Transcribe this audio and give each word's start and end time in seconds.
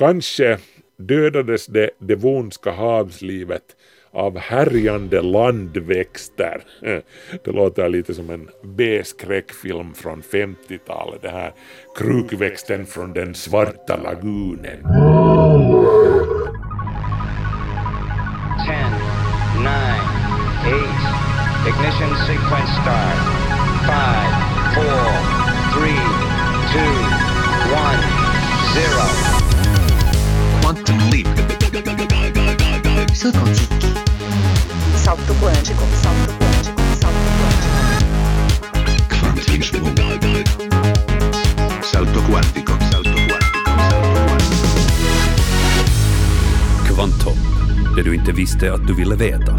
Kanske 0.00 0.58
dödades 0.96 1.66
det 1.66 1.90
devonska 1.98 2.70
havslivet 2.70 3.62
av 4.10 4.38
härjande 4.38 5.22
landväxter. 5.22 6.62
Det 7.44 7.52
låter 7.52 7.88
lite 7.88 8.14
som 8.14 8.30
en 8.30 8.48
B-skräckfilm 8.64 9.94
från 9.94 10.22
50-talet, 10.22 11.22
det 11.22 11.30
här 11.30 11.52
krukväxten 11.98 12.86
från 12.86 13.12
den 13.12 13.34
svarta 13.34 13.96
lagunen. 13.96 14.62
10, 14.62 14.90
9, 19.58 19.76
8, 20.66 20.90
ignition 21.68 22.16
sequence 22.26 22.72
start. 22.82 23.20
5, 23.86 24.32
4, 24.74 24.84
3, 25.74 25.90
2, 26.72 26.80
1, 27.74 29.24
0. 29.24 29.29
Saut 33.14 33.34
quantique. 33.34 33.88
Salto 34.96 35.34
quântico, 35.34 35.84
salto 36.02 36.32
quântico, 36.38 36.80
salto 37.00 37.30
quântico. 37.38 37.80
Quantum 39.08 39.50
Salto 41.82 42.20
quantico, 42.22 42.22
salto 42.22 42.22
quantico, 42.30 42.72
salto 42.90 43.10
quantico. 43.28 43.60
Kvantum, 46.86 47.38
det 47.96 48.02
du 48.02 48.14
inte 48.14 48.32
visste 48.32 48.72
att 48.72 48.86
du 48.86 48.94
ville 48.94 49.16
veta. 49.16 49.52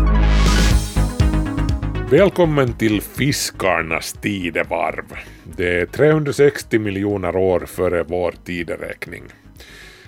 Välkommen 2.11 2.73
till 2.73 3.01
fiskarnas 3.01 4.13
tidevarv. 4.13 5.05
Det 5.43 5.81
är 5.81 5.85
360 5.85 6.79
miljoner 6.79 7.35
år 7.35 7.59
före 7.59 8.03
vår 8.03 8.33
tideräkning. 8.45 9.23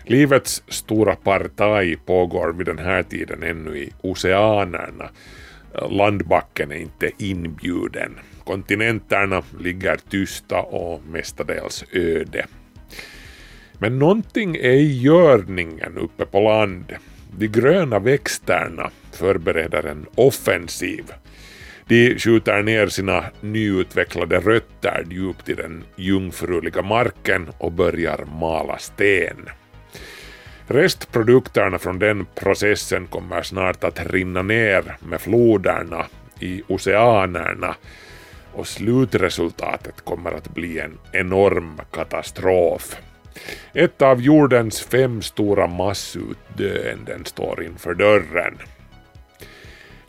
Livets 0.05 0.63
stora 0.67 1.15
partaj 1.15 1.95
pågår 2.05 2.53
vid 2.53 2.65
den 2.65 2.79
här 2.79 3.03
tiden 3.03 3.43
ännu 3.43 3.77
i 3.77 3.93
oceanerna. 4.01 5.09
Landbacken 5.89 6.71
är 6.71 6.75
inte 6.75 7.11
inbjuden. 7.17 8.19
Kontinenterna 8.43 9.43
ligger 9.59 9.97
tysta 10.09 10.61
och 10.61 11.01
mestadels 11.05 11.85
öde. 11.91 12.45
Men 13.79 13.99
någonting 13.99 14.55
är 14.55 14.71
i 14.71 15.01
görningen 15.01 15.97
uppe 15.97 16.25
på 16.25 16.39
land. 16.39 16.93
De 17.37 17.47
gröna 17.47 17.99
växterna 17.99 18.89
förbereder 19.11 19.83
en 19.83 20.05
offensiv. 20.15 21.03
De 21.87 22.19
skjuter 22.19 22.63
ner 22.63 22.87
sina 22.87 23.23
nyutvecklade 23.41 24.39
rötter 24.39 25.05
djupt 25.09 25.49
i 25.49 25.53
den 25.53 25.83
jungfruliga 25.95 26.81
marken 26.81 27.49
och 27.57 27.71
börjar 27.71 28.25
mala 28.39 28.77
sten. 28.77 29.49
Restprodukterna 30.67 31.79
från 31.79 31.99
den 31.99 32.25
processen 32.35 33.07
kommer 33.07 33.41
snart 33.41 33.83
att 33.83 34.11
rinna 34.11 34.41
ner 34.41 34.97
med 34.99 35.21
floderna 35.21 36.05
i 36.39 36.63
oceanerna 36.67 37.75
och 38.53 38.67
slutresultatet 38.67 40.05
kommer 40.05 40.31
att 40.31 40.53
bli 40.53 40.79
en 40.79 40.97
enorm 41.11 41.81
katastrof. 41.91 42.95
Ett 43.73 44.01
av 44.01 44.21
jordens 44.21 44.81
fem 44.81 45.21
stora 45.21 45.67
massutdöenden 45.67 47.25
står 47.25 47.63
inför 47.63 47.93
dörren. 47.93 48.57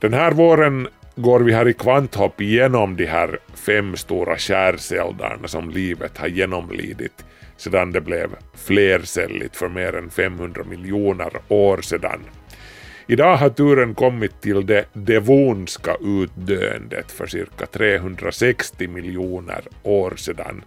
Den 0.01 0.15
här 0.15 0.33
våren 0.33 0.89
går 1.17 1.41
vi 1.41 1.53
här 1.53 1.69
i 1.69 1.73
Kvanthopp 1.73 2.41
igenom 2.41 2.97
de 2.97 3.07
här 3.07 3.39
fem 3.55 3.97
stora 3.97 4.39
skärseldarna 4.39 5.49
som 5.49 5.71
livet 5.71 6.19
har 6.19 6.29
genomlidit 6.29 7.25
sedan 7.57 7.93
det 7.93 8.01
blev 8.01 8.31
flercelligt 8.55 9.57
för 9.57 9.69
mer 9.69 9.95
än 9.95 10.11
500 10.11 10.65
miljoner 10.65 11.33
år 11.49 11.79
sedan. 11.83 12.21
Idag 13.07 13.37
har 13.37 13.49
turen 13.49 13.95
kommit 13.95 14.41
till 14.41 14.67
det 14.67 14.85
devonska 14.93 15.97
utdöendet 16.01 17.13
för 17.13 17.27
cirka 17.27 17.67
360 17.67 18.89
miljoner 18.89 19.65
år 19.83 20.15
sedan 20.17 20.65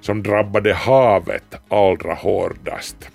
som 0.00 0.22
drabbade 0.22 0.74
havet 0.74 1.54
allra 1.68 2.14
hårdast. 2.14 3.10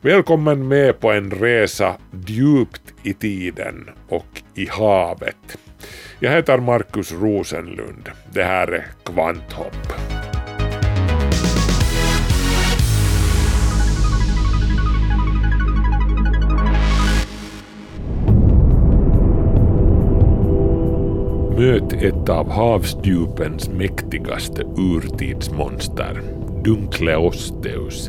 Välkommen 0.00 0.68
med 0.68 1.00
på 1.00 1.12
en 1.12 1.30
resa 1.30 1.96
djupt 2.26 2.94
i 3.02 3.14
tiden 3.14 3.90
och 4.08 4.42
i 4.54 4.68
havet. 4.70 5.58
Jag 6.20 6.30
heter 6.30 6.58
Markus 6.58 7.12
Rosenlund. 7.12 8.10
Det 8.32 8.44
här 8.44 8.68
är 8.68 8.86
Kvanthopp. 9.04 10.17
Möt 21.58 21.92
ett 21.92 22.28
av 22.28 22.50
havsdjupens 22.50 23.68
mäktigaste 23.68 24.62
urtidsmonster, 24.62 26.20
Dunkleosteus. 26.64 28.08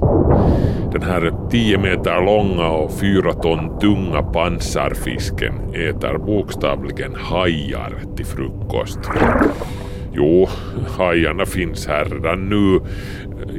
Den 0.92 1.02
här 1.02 1.50
10 1.52 1.78
meter 1.78 2.26
långa 2.26 2.68
och 2.68 3.00
4 3.00 3.34
ton 3.34 3.80
tunga 3.80 4.24
pansarfisken 4.24 5.54
äter 5.74 6.18
bokstavligen 6.18 7.16
hajar 7.16 7.94
till 8.16 8.26
frukost. 8.26 9.00
Jo, 10.14 10.48
hajarna 10.98 11.46
finns 11.46 11.88
här 11.88 12.06
redan 12.06 12.50
nu. 12.50 12.80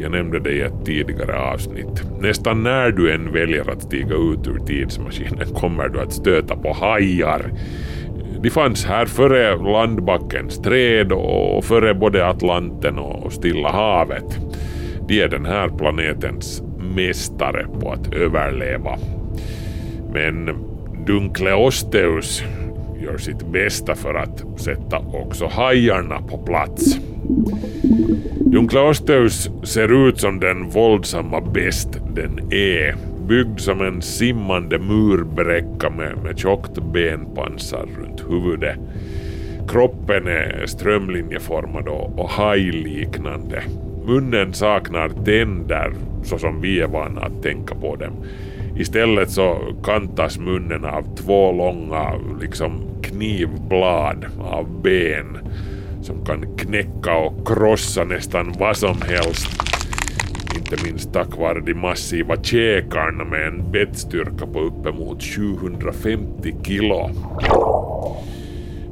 Jag 0.02 0.12
nämnde 0.12 0.40
det 0.40 0.52
i 0.52 0.60
ett 0.60 0.84
tidigare 0.84 1.38
avsnitt. 1.38 2.02
Nästan 2.20 2.62
när 2.62 2.90
du 2.90 3.12
än 3.12 3.32
väljer 3.32 3.70
att 3.70 3.82
stiga 3.82 4.14
ut 4.14 4.48
ur 4.48 4.58
tidsmaskinen 4.66 5.54
kommer 5.54 5.88
du 5.88 6.00
att 6.00 6.12
stöta 6.12 6.56
på 6.56 6.72
hajar. 6.72 7.50
De 8.42 8.50
fanns 8.50 8.84
här 8.84 9.06
före 9.06 9.56
landbackens 9.56 10.58
träd 10.58 11.12
och 11.12 11.64
före 11.64 11.94
både 11.94 12.26
Atlanten 12.26 12.98
och 12.98 13.32
Stilla 13.32 13.70
havet. 13.70 14.38
De 15.08 15.22
är 15.22 15.28
den 15.28 15.46
här 15.46 15.68
planetens 15.68 16.62
mästare 16.78 17.66
på 17.80 17.92
att 17.92 18.14
överleva. 18.14 18.98
Men 20.12 20.50
Dunkleosteus 21.06 22.42
gör 23.02 23.18
sitt 23.18 23.52
bästa 23.52 23.94
för 23.94 24.14
att 24.14 24.60
sätta 24.60 24.98
också 24.98 25.46
hajarna 25.46 26.22
på 26.22 26.38
plats. 26.38 26.98
Dunkleosteus 28.34 29.50
ser 29.62 30.08
ut 30.08 30.20
som 30.20 30.40
den 30.40 30.70
våldsamma 30.70 31.40
bäst 31.40 31.88
den 32.14 32.52
är 32.52 33.09
byggd 33.30 33.60
som 33.60 33.80
en 33.80 34.02
simmande 34.02 34.78
murbräcka 34.78 35.90
med, 35.90 36.16
med 36.24 36.38
tjockt 36.38 36.82
benpansar 36.92 37.88
runt 37.98 38.24
huvudet. 38.28 38.78
Kroppen 39.68 40.26
är 40.26 40.66
strömlinjeformad 40.66 41.88
och, 41.88 42.18
och 42.18 42.30
hajliknande. 42.30 43.62
Munnen 44.06 44.52
saknar 44.52 45.08
tänder 45.08 45.92
så 46.22 46.38
som 46.38 46.60
vi 46.60 46.80
är 46.80 46.86
vana 46.86 47.20
att 47.20 47.42
tänka 47.42 47.74
på 47.74 47.96
dem. 47.96 48.12
Istället 48.76 49.30
så 49.30 49.58
kantas 49.84 50.38
munnen 50.38 50.84
av 50.84 51.16
två 51.16 51.52
långa 51.52 52.14
liksom 52.40 52.72
knivblad 53.02 54.26
av 54.40 54.82
ben 54.82 55.38
som 56.02 56.24
kan 56.24 56.56
knäcka 56.56 57.16
och 57.16 57.46
krossa 57.46 58.04
nästan 58.04 58.52
vad 58.58 58.76
som 58.76 58.96
helst 59.02 59.69
inte 60.72 60.84
minst 60.84 61.12
tack 61.12 61.38
vare 61.38 61.60
de 61.60 61.74
massiva 61.74 62.36
käkarna 62.42 63.24
med 63.24 63.46
en 63.46 63.72
bettstyrka 63.72 64.46
på 64.46 64.60
uppemot 64.60 65.22
750 65.22 66.54
kilo. 66.62 67.10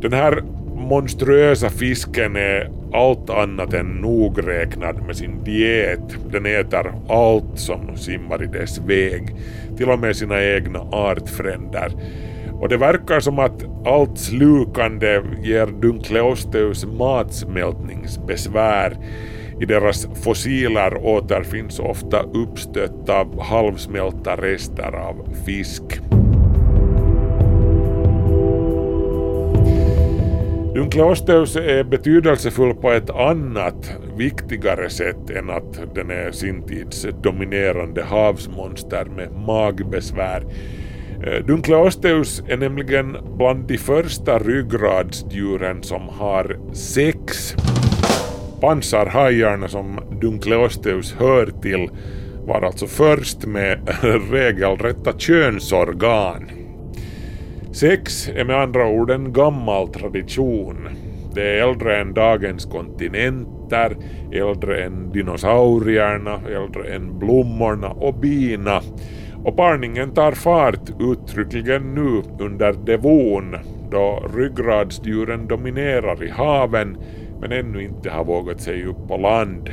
Den 0.01 0.13
här 0.13 0.43
monstruösa 0.75 1.71
fisken 1.71 2.37
är 2.37 2.71
allt 2.93 3.31
annat 3.31 3.75
än 3.75 3.87
nogräknad 3.87 5.07
med 5.07 5.17
sin 5.17 5.45
diet. 5.45 6.33
Den 6.33 6.47
äter 6.47 6.93
allt 7.09 7.59
som 7.59 7.97
simmar 7.97 8.43
i 8.43 8.47
dess 8.47 8.79
väg, 8.79 9.37
till 9.77 9.91
och 9.91 9.99
med 9.99 10.17
sina 10.17 10.45
egna 10.45 10.79
artfränder. 10.79 11.93
Och 12.53 12.69
det 12.69 12.77
verkar 12.77 13.21
som 13.21 13.39
att 13.39 13.87
allt 13.87 14.19
slukande 14.19 15.23
ger 15.43 15.67
Dunkleosteus 15.67 16.85
matsmältningsbesvär 16.85 18.97
i 19.61 19.67
deras 19.67 20.09
fossiler 20.25 20.97
återfinns 20.97 21.79
ofta 21.79 22.23
uppstötta 22.23 23.27
halvsmälta 23.41 24.37
rester 24.37 24.93
av 24.93 25.29
fisk. 25.47 26.01
Dunkleosteus 30.75 31.57
är 31.57 31.85
betydelsefull 31.85 32.75
på 32.75 32.91
ett 32.91 33.11
annat, 33.11 33.97
viktigare 34.17 34.91
sätt 34.91 35.31
än 35.31 35.51
att 35.51 35.95
den 35.95 36.11
är 36.11 36.31
sin 36.31 36.63
tids 36.63 37.07
dominerande 37.23 38.05
havsmonster 38.05 39.05
med 39.05 39.33
magbesvär. 39.33 40.45
Eh, 41.27 41.47
Dunkleosteus 41.47 42.43
är 42.49 42.57
nämligen 42.57 43.17
bland 43.37 43.69
de 43.69 43.79
första 43.79 44.39
ryggradsdjuren 44.39 45.83
som 45.83 46.09
har 46.09 46.59
sex 46.73 47.55
pansarhajarna 48.61 49.69
som 49.69 50.01
Dunkleosteus 50.21 51.15
hör 51.19 51.47
till 51.63 51.91
var 52.47 52.63
alltså 52.63 52.87
först 52.87 53.47
med 53.47 53.79
regelrätta 54.31 55.19
könsorgan. 55.19 56.51
Sex 57.73 58.29
är 58.29 58.45
med 58.45 58.61
andra 58.61 58.89
ord 58.89 59.11
en 59.11 59.33
gammal 59.33 59.89
tradition. 59.89 60.89
Det 61.35 61.43
är 61.43 61.69
äldre 61.69 62.01
än 62.01 62.15
dagens 62.15 62.65
kontinenter, 62.65 63.97
äldre 64.33 64.85
än 64.85 65.13
dinosaurierna, 65.13 66.41
äldre 66.49 66.95
än 66.95 67.19
blommorna 67.19 67.89
och 67.89 68.15
bina. 68.15 68.81
Och 69.45 69.57
parningen 69.57 70.11
tar 70.11 70.33
fart 70.33 70.91
uttryckligen 71.01 71.95
nu 71.95 72.23
under 72.45 72.73
devon 72.73 73.57
då 73.91 74.23
ryggradsdjuren 74.35 75.47
dominerar 75.47 76.25
i 76.25 76.31
haven 76.31 76.97
men 77.41 77.53
ännu 77.53 77.83
inte 77.83 78.11
har 78.11 78.25
vågat 78.25 78.61
sig 78.61 78.85
upp 78.85 79.09
på 79.09 79.17
land. 79.17 79.71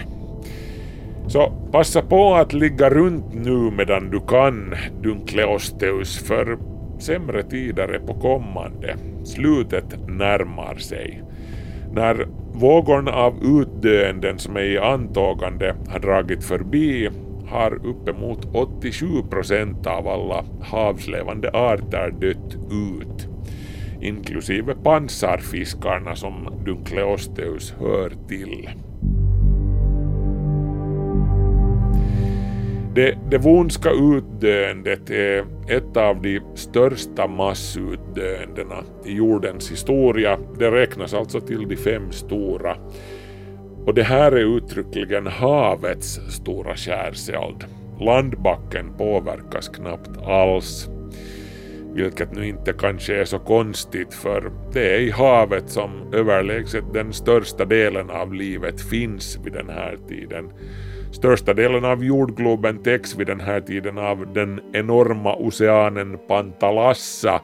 Så 1.27 1.51
passa 1.71 2.01
på 2.01 2.35
att 2.35 2.53
ligga 2.53 2.89
runt 2.89 3.33
nu 3.33 3.71
medan 3.71 4.09
du 4.09 4.19
kan, 4.19 4.75
Dunkleosteus, 5.01 6.17
för 6.19 6.57
sämre 6.99 7.43
tider 7.43 7.87
är 7.87 7.99
på 7.99 8.13
kommande. 8.13 8.95
Slutet 9.23 10.07
närmar 10.07 10.75
sig. 10.75 11.23
När 11.93 12.27
vågorna 12.53 13.11
av 13.11 13.33
utdöenden 13.43 14.39
som 14.39 14.55
är 14.55 14.61
i 14.61 14.77
antågande 14.77 15.75
har 15.89 15.99
dragit 15.99 16.43
förbi 16.43 17.09
har 17.47 17.85
uppemot 17.85 18.47
87 18.53 19.05
procent 19.29 19.87
av 19.87 20.07
alla 20.07 20.45
havslevande 20.61 21.49
arter 21.53 22.11
dött 22.19 22.55
ut, 22.71 23.34
inklusive 24.05 24.75
pansarfiskarna 24.83 26.15
som 26.15 26.63
Dunkleosteus 26.65 27.73
hör 27.79 28.11
till. 28.27 28.69
Det 32.95 33.17
devonska 33.31 33.89
utdöendet 33.89 35.09
är 35.09 35.45
ett 35.69 35.97
av 35.97 36.21
de 36.21 36.41
största 36.55 37.27
massutdöendena 37.27 38.83
i 39.05 39.13
jordens 39.13 39.71
historia. 39.71 40.37
Det 40.59 40.71
räknas 40.71 41.13
alltså 41.13 41.39
till 41.39 41.67
de 41.67 41.75
fem 41.75 42.11
stora. 42.11 42.77
Och 43.85 43.93
det 43.93 44.03
här 44.03 44.31
är 44.31 44.57
uttryckligen 44.57 45.27
havets 45.27 46.19
stora 46.29 46.75
skärseld. 46.75 47.65
Landbacken 47.99 48.93
påverkas 48.97 49.69
knappt 49.69 50.17
alls. 50.25 50.89
Vilket 51.95 52.31
nu 52.31 52.47
inte 52.47 52.73
kanske 52.73 53.15
är 53.15 53.25
så 53.25 53.39
konstigt 53.39 54.13
för 54.13 54.51
det 54.73 54.95
är 54.95 54.99
i 54.99 55.11
havet 55.11 55.69
som 55.69 56.13
överlägset 56.13 56.93
den 56.93 57.13
största 57.13 57.65
delen 57.65 58.09
av 58.09 58.33
livet 58.33 58.89
finns 58.89 59.39
vid 59.43 59.53
den 59.53 59.69
här 59.69 59.97
tiden. 60.07 60.51
Största 61.11 61.53
delen 61.53 61.85
av 61.85 62.03
jordgloben 62.03 62.83
täcks 62.83 63.15
vid 63.15 63.27
den 63.27 63.39
här 63.39 63.61
tiden 63.61 63.97
av 63.97 64.33
den 64.33 64.61
enorma 64.73 65.35
oceanen 65.35 66.17
Pantalassa. 66.27 67.41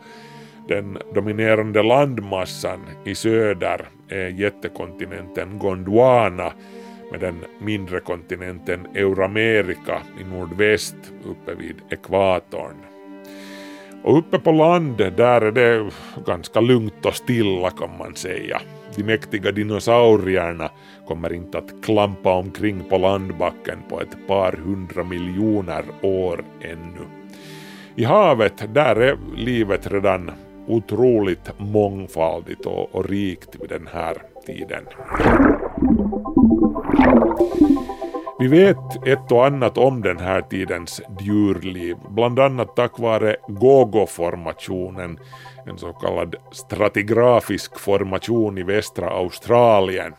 Den 0.67 0.97
dominerande 1.15 1.83
landmassan 1.83 2.79
i 3.05 3.15
söder 3.15 3.85
är 4.09 4.27
jättekontinenten 4.27 5.59
Gondwana 5.59 6.53
med 7.11 7.19
den 7.19 7.35
mindre 7.61 7.99
kontinenten 7.99 8.87
Euramerika 8.95 10.01
i 10.21 10.23
nordväst 10.23 10.95
uppe 11.25 11.55
vid 11.55 11.75
ekvatorn. 11.89 12.90
Och 14.03 14.17
uppe 14.17 14.39
på 14.39 14.51
land 14.51 14.97
där 14.97 15.41
är 15.41 15.51
det 15.51 15.91
ganska 16.25 16.61
lugnt 16.61 17.05
och 17.05 17.15
stilla 17.15 17.69
kan 17.69 17.97
man 17.99 18.15
säga. 18.15 18.61
De 18.95 19.03
mäktiga 19.03 19.51
dinosaurierna 19.51 20.69
kommer 21.07 21.33
inte 21.33 21.57
att 21.57 21.83
klampa 21.83 22.33
omkring 22.33 22.83
på 22.89 22.97
landbacken 22.97 23.77
på 23.89 24.01
ett 24.01 24.27
par 24.27 24.51
hundra 24.51 25.03
miljoner 25.03 25.83
år 26.01 26.43
ännu. 26.61 27.05
I 27.95 28.03
havet, 28.03 28.73
där 28.73 28.95
är 28.95 29.17
livet 29.35 29.91
redan 29.91 30.31
otroligt 30.67 31.51
mångfaldigt 31.57 32.65
och, 32.65 32.95
och 32.95 33.09
rikt 33.09 33.55
vid 33.61 33.69
den 33.69 33.89
här 33.93 34.17
tiden. 34.45 34.83
Vi 38.41 38.47
vet 38.47 39.07
ett 39.07 39.31
och 39.31 39.45
annat 39.45 39.77
om 39.77 40.01
den 40.01 40.19
här 40.19 40.41
tidens 40.41 41.01
djurliv, 41.19 41.97
bland 42.09 42.39
annat 42.39 42.75
tack 42.75 42.99
vare 42.99 43.35
Gogo-formationen, 43.47 45.19
en 45.65 45.77
så 45.77 45.93
kallad 45.93 46.35
stratigrafisk 46.51 47.79
formation 47.79 48.57
i 48.57 48.63
västra 48.63 49.09
Australien. 49.09 50.13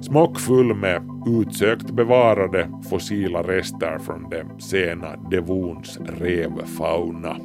Smockfull 0.00 0.74
med 0.74 1.02
utsökt 1.26 1.90
bevarade 1.90 2.70
fossila 2.90 3.42
rester 3.42 3.98
från 3.98 4.30
det 4.30 4.46
sena 4.58 5.16
Devons 5.30 5.98
revfauna. 6.06 7.36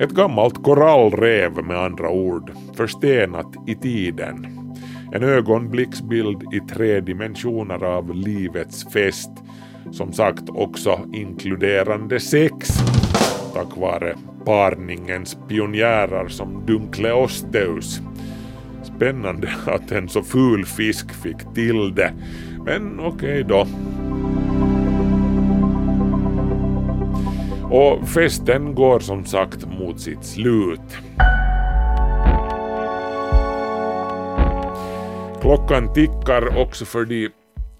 Ett 0.00 0.10
gammalt 0.10 0.62
korallrev 0.62 1.64
med 1.64 1.78
andra 1.78 2.10
ord, 2.10 2.52
förstenat 2.76 3.54
i 3.66 3.74
tiden. 3.74 4.57
En 5.12 5.22
ögonblicksbild 5.22 6.54
i 6.54 6.60
tre 6.60 7.00
dimensioner 7.00 7.84
av 7.84 8.14
livets 8.14 8.92
fest, 8.92 9.30
som 9.90 10.12
sagt 10.12 10.48
också 10.48 11.00
inkluderande 11.12 12.20
sex, 12.20 12.68
tack 13.54 13.76
vare 13.76 14.14
parningens 14.44 15.38
pionjärer 15.48 16.28
som 16.28 16.66
Dunkleosteus. 16.66 18.00
Spännande 18.82 19.48
att 19.66 19.92
en 19.92 20.08
så 20.08 20.22
ful 20.22 20.64
fisk 20.64 21.12
fick 21.12 21.54
till 21.54 21.94
det, 21.94 22.12
men 22.64 23.00
okej 23.00 23.08
okay 23.08 23.42
då. 23.42 23.66
Och 27.70 28.08
festen 28.08 28.74
går 28.74 29.00
som 29.00 29.24
sagt 29.24 29.66
mot 29.78 30.00
sitt 30.00 30.24
slut. 30.24 30.98
Klockan 35.48 35.92
tickar 35.92 36.58
också 36.58 36.84
för 36.84 37.04
de 37.04 37.28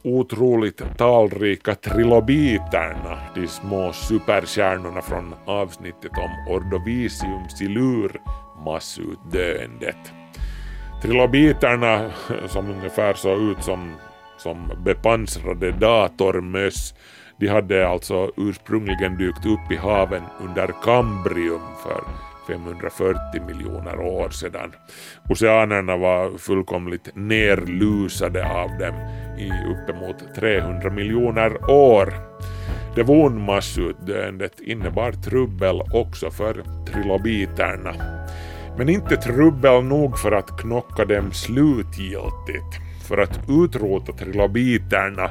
otroligt 0.04 0.82
talrika 0.98 1.74
trilobiterna, 1.74 3.18
de 3.34 3.46
små 3.46 3.92
superstjärnorna 3.92 5.02
från 5.02 5.34
avsnittet 5.46 6.10
om 6.18 6.54
Ordovisium 6.54 7.48
silur, 7.48 8.20
massutdöendet. 8.64 10.12
Trilobiterna, 11.02 12.10
som 12.46 12.70
ungefär 12.70 13.14
såg 13.14 13.38
ut 13.40 13.62
som, 13.62 13.94
som 14.38 14.72
bepansrade 14.84 15.72
datormöss, 15.72 16.94
de 17.40 17.48
hade 17.48 17.88
alltså 17.88 18.32
ursprungligen 18.36 19.16
dykt 19.16 19.46
upp 19.46 19.72
i 19.72 19.76
haven 19.76 20.22
under 20.40 20.74
Kambrium 20.84 21.62
för 21.82 22.00
540 22.49 23.43
miljoner 23.47 24.00
år 24.00 24.31
sedan. 24.31 24.75
Oceanerna 25.28 25.97
var 25.97 26.38
fullkomligt 26.38 27.11
nerlusade 27.14 28.50
av 28.50 28.78
dem 28.78 28.95
i 29.38 29.50
uppemot 29.73 30.35
300 30.35 30.90
miljoner 30.90 31.71
år. 31.71 32.14
Devonmassutdöendet 32.97 34.61
innebar 34.61 35.12
trubbel 35.12 35.83
också 35.93 36.31
för 36.31 36.64
trilobiterna. 36.93 37.95
Men 38.78 38.88
inte 38.88 39.17
trubbel 39.17 39.85
nog 39.85 40.19
för 40.19 40.33
att 40.33 40.61
knocka 40.61 41.05
dem 41.05 41.33
slutgiltigt. 41.33 42.88
För 43.09 43.19
att 43.19 43.40
utrota 43.49 44.12
trilobiterna 44.12 45.31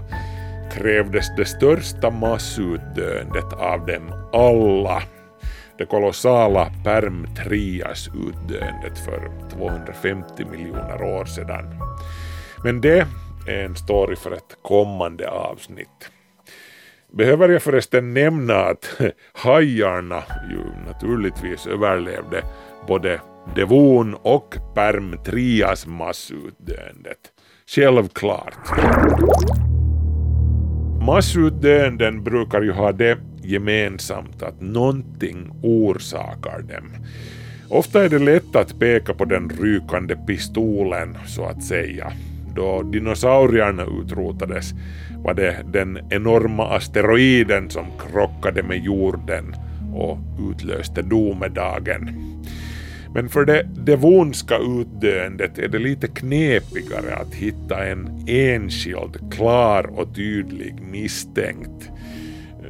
krävdes 0.73 1.35
det 1.37 1.45
största 1.45 2.11
massutdöendet 2.11 3.53
av 3.53 3.85
dem 3.85 4.13
alla 4.33 5.01
det 5.77 5.85
kolossala 5.85 6.71
Perm-Trias-utdöendet 6.83 8.97
för 9.05 9.31
250 9.49 10.45
miljoner 10.51 11.03
år 11.03 11.25
sedan. 11.25 11.65
Men 12.63 12.81
det 12.81 13.07
är 13.47 13.63
en 13.63 13.75
story 13.75 14.15
för 14.15 14.31
ett 14.31 14.57
kommande 14.61 15.29
avsnitt. 15.29 16.11
Behöver 17.11 17.49
jag 17.49 17.61
förresten 17.61 18.13
nämna 18.13 18.55
att 18.55 19.01
hajarna 19.33 20.23
ju 20.49 20.59
naturligtvis 20.87 21.67
överlevde 21.67 22.43
både 22.87 23.21
Devon 23.55 24.13
och 24.13 24.55
Perm-Trias 24.75 25.87
massutdöendet. 25.87 27.17
Självklart. 27.67 28.57
Massutdöenden 31.05 32.23
brukar 32.23 32.61
ju 32.61 32.71
ha 32.71 32.91
det 32.91 33.17
gemensamt 33.47 34.43
att 34.43 34.61
någonting 34.61 35.51
orsakar 35.61 36.61
dem. 36.61 36.95
Ofta 37.69 38.05
är 38.05 38.09
det 38.09 38.19
lätt 38.19 38.55
att 38.55 38.79
peka 38.79 39.13
på 39.13 39.25
den 39.25 39.49
rykande 39.49 40.15
pistolen 40.15 41.17
så 41.27 41.45
att 41.45 41.63
säga. 41.63 42.11
Då 42.55 42.81
dinosaurierna 42.83 43.83
utrotades 44.01 44.73
var 45.23 45.33
det 45.33 45.65
den 45.73 45.99
enorma 46.09 46.63
asteroiden 46.75 47.69
som 47.69 47.85
krockade 47.99 48.63
med 48.63 48.83
jorden 48.83 49.55
och 49.93 50.17
utlöste 50.51 51.01
domedagen. 51.01 52.09
Men 53.13 53.29
för 53.29 53.45
det 53.45 53.63
devonska 53.63 54.57
utdöendet 54.57 55.57
är 55.57 55.67
det 55.67 55.79
lite 55.79 56.07
knepigare 56.07 57.15
att 57.15 57.33
hitta 57.33 57.85
en 57.85 58.25
enskild, 58.27 59.33
klar 59.33 59.99
och 59.99 60.15
tydlig 60.15 60.81
misstänkt 60.81 61.89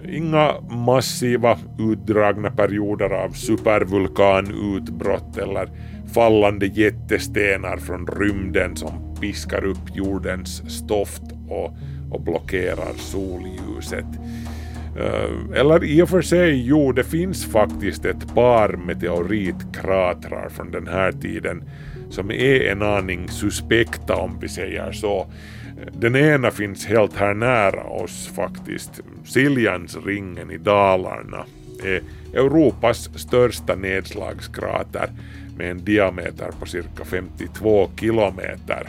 Inga 0.10 0.62
massiva 0.62 1.58
utdragna 1.80 2.52
perioder 2.52 3.10
av 3.10 3.30
supervulkanutbrott 3.30 5.38
eller 5.38 5.70
fallande 6.14 6.66
jättestenar 6.66 7.78
från 7.78 8.08
rymden 8.08 8.76
som 8.76 9.16
piskar 9.22 9.66
upp 9.66 9.96
jordens 9.96 10.78
stoft 10.78 11.22
och, 11.50 11.74
och 12.12 12.22
blockerar 12.22 12.94
solljuset. 12.98 14.06
Eh, 14.98 15.60
eller 15.60 15.84
i 15.84 16.02
och 16.02 16.10
för 16.10 16.22
sig, 16.22 16.68
jo, 16.68 16.92
det 16.92 17.04
finns 17.04 17.46
faktiskt 17.46 18.06
ett 18.06 18.36
par 18.36 18.78
meteoritkratrar 18.78 20.50
från 20.50 20.72
den 20.72 20.88
här 20.88 21.12
tiden 21.12 21.64
som 22.10 22.32
är 22.32 22.62
en 22.62 22.82
aning 22.82 23.30
suspekta 23.30 24.16
om 24.16 24.40
vi 24.42 24.50
säger 24.50 24.92
så. 24.92 25.28
Den 25.92 26.16
ena 26.16 26.52
finns 26.52 26.86
helt 26.86 27.16
här 27.16 27.34
nära 27.34 27.84
oss 27.84 28.32
faktiskt. 28.36 29.02
Siljansringen 29.26 30.52
i 30.52 30.58
Dalarna 30.58 31.46
är 31.84 32.02
Europas 32.34 33.10
största 33.16 33.76
nedslagskrater 33.76 35.10
med 35.58 35.72
en 35.72 35.86
diameter 35.86 36.52
på 36.60 36.66
cirka 36.66 37.06
52 37.06 37.90
kilometer. 38.00 38.88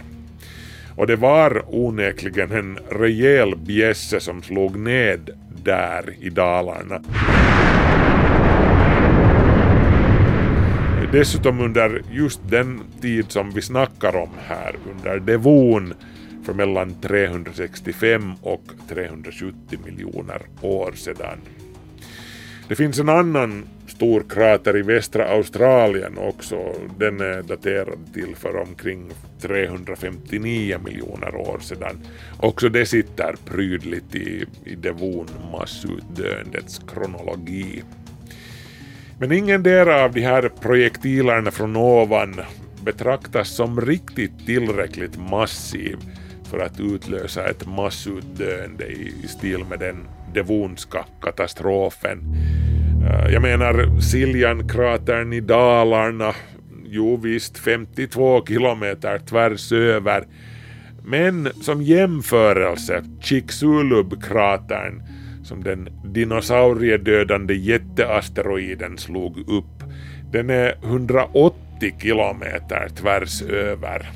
Och 0.97 1.07
det 1.07 1.17
var 1.17 1.63
onekligen 1.67 2.53
en 2.53 2.79
rejäl 2.91 3.57
bjässe 3.57 4.21
som 4.21 4.43
slog 4.43 4.79
ned 4.79 5.31
där 5.65 6.15
i 6.21 6.31
Dalarna. 6.31 7.03
Dessutom 11.13 11.61
under 11.61 12.03
just 12.13 12.41
den 12.51 12.81
tid 13.01 13.25
som 13.29 13.51
vi 13.51 13.63
snackar 13.63 14.17
om 14.17 14.31
här, 14.47 14.77
under 14.91 15.19
devon 15.21 15.95
för 16.45 16.55
mellan 16.55 17.01
365 17.01 18.33
och 18.43 18.65
370 18.89 19.79
miljoner 19.85 20.43
år 20.61 20.93
sedan. 20.93 21.39
Det 22.69 22.77
finns 22.77 22.99
en 22.99 23.09
annan 23.09 23.65
stor 23.87 24.25
krater 24.29 24.77
i 24.77 24.83
västra 24.83 25.29
Australien 25.29 26.19
också. 26.19 26.73
Den 26.99 27.21
är 27.21 27.43
daterad 27.43 27.99
till 28.15 28.37
för 28.37 28.57
omkring 28.57 29.11
359 29.41 30.79
miljoner 30.85 31.37
år 31.37 31.59
sedan. 31.59 32.01
Också 32.41 32.69
det 32.69 32.87
sitter 32.87 33.35
prydligt 33.45 34.15
i, 34.15 34.45
i 34.65 34.75
devonmassutdöendets 34.75 36.81
kronologi. 36.95 37.83
Men 39.19 39.33
ingendera 39.33 40.05
av 40.05 40.13
de 40.13 40.21
här 40.21 40.51
projektilerna 40.61 41.51
från 41.51 41.77
ovan 41.77 42.41
betraktas 42.85 43.49
som 43.49 43.81
riktigt 43.81 44.47
tillräckligt 44.47 45.19
massiv 45.31 45.99
för 46.51 46.59
att 46.59 46.81
utlösa 46.81 47.49
ett 47.49 47.67
massutdöende 47.67 48.87
i, 48.87 49.29
stil 49.29 49.65
med 49.71 49.79
den 49.79 49.97
devonska 50.35 51.05
katastrofen. 51.23 52.19
Eh, 53.07 53.33
jag 53.33 53.43
menar 53.43 54.01
Siljankratern 54.01 55.33
i 55.33 55.41
Dalarna, 55.41 56.35
jo 56.85 57.17
visst 57.17 57.59
52 57.59 58.45
kilometer 58.47 59.19
tvärs 59.19 59.73
över, 59.73 60.25
men 61.05 61.49
som 61.63 61.83
jämförelse 61.83 63.05
Chicxulub-kratern 63.21 65.03
som 65.49 65.65
den 65.65 65.89
dinosauriedödande 66.05 67.55
jätteasteroiden 67.55 68.99
slog 68.99 69.39
upp, 69.39 69.83
den 70.33 70.51
är 70.51 70.75
180 70.83 71.55
kilometer 72.01 72.89
tvärs 72.89 73.43
över. 73.43 74.11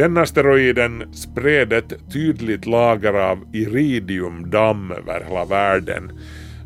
Den 0.00 0.16
asteroiden 0.16 1.14
spred 1.14 1.72
ett 1.72 2.12
tydligt 2.12 2.66
lager 2.66 3.12
av 3.12 3.38
iridiumdamm 3.52 4.92
över 4.92 5.24
hela 5.24 5.44
världen. 5.44 6.12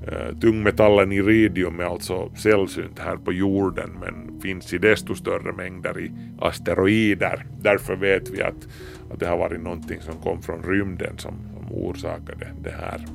Eh, 0.08 0.38
tungmetallen 0.40 1.12
iridium 1.12 1.80
är 1.80 1.84
alltså 1.84 2.30
sällsynt 2.36 2.98
här 2.98 3.16
på 3.16 3.32
jorden 3.32 3.90
men 4.00 4.40
finns 4.40 4.72
i 4.72 4.78
desto 4.78 5.14
större 5.14 5.52
mängder 5.52 6.00
i 6.00 6.12
asteroider. 6.40 7.46
Därför 7.62 7.96
vet 7.96 8.30
vi 8.30 8.42
att, 8.42 8.68
att 9.10 9.20
det 9.20 9.26
har 9.26 9.36
varit 9.36 9.60
någonting 9.60 10.00
som 10.00 10.14
kom 10.14 10.42
från 10.42 10.62
rymden 10.62 11.18
som, 11.18 11.34
som 11.56 11.76
orsakade 11.76 12.48
det 12.62 12.74
här. 12.80 13.06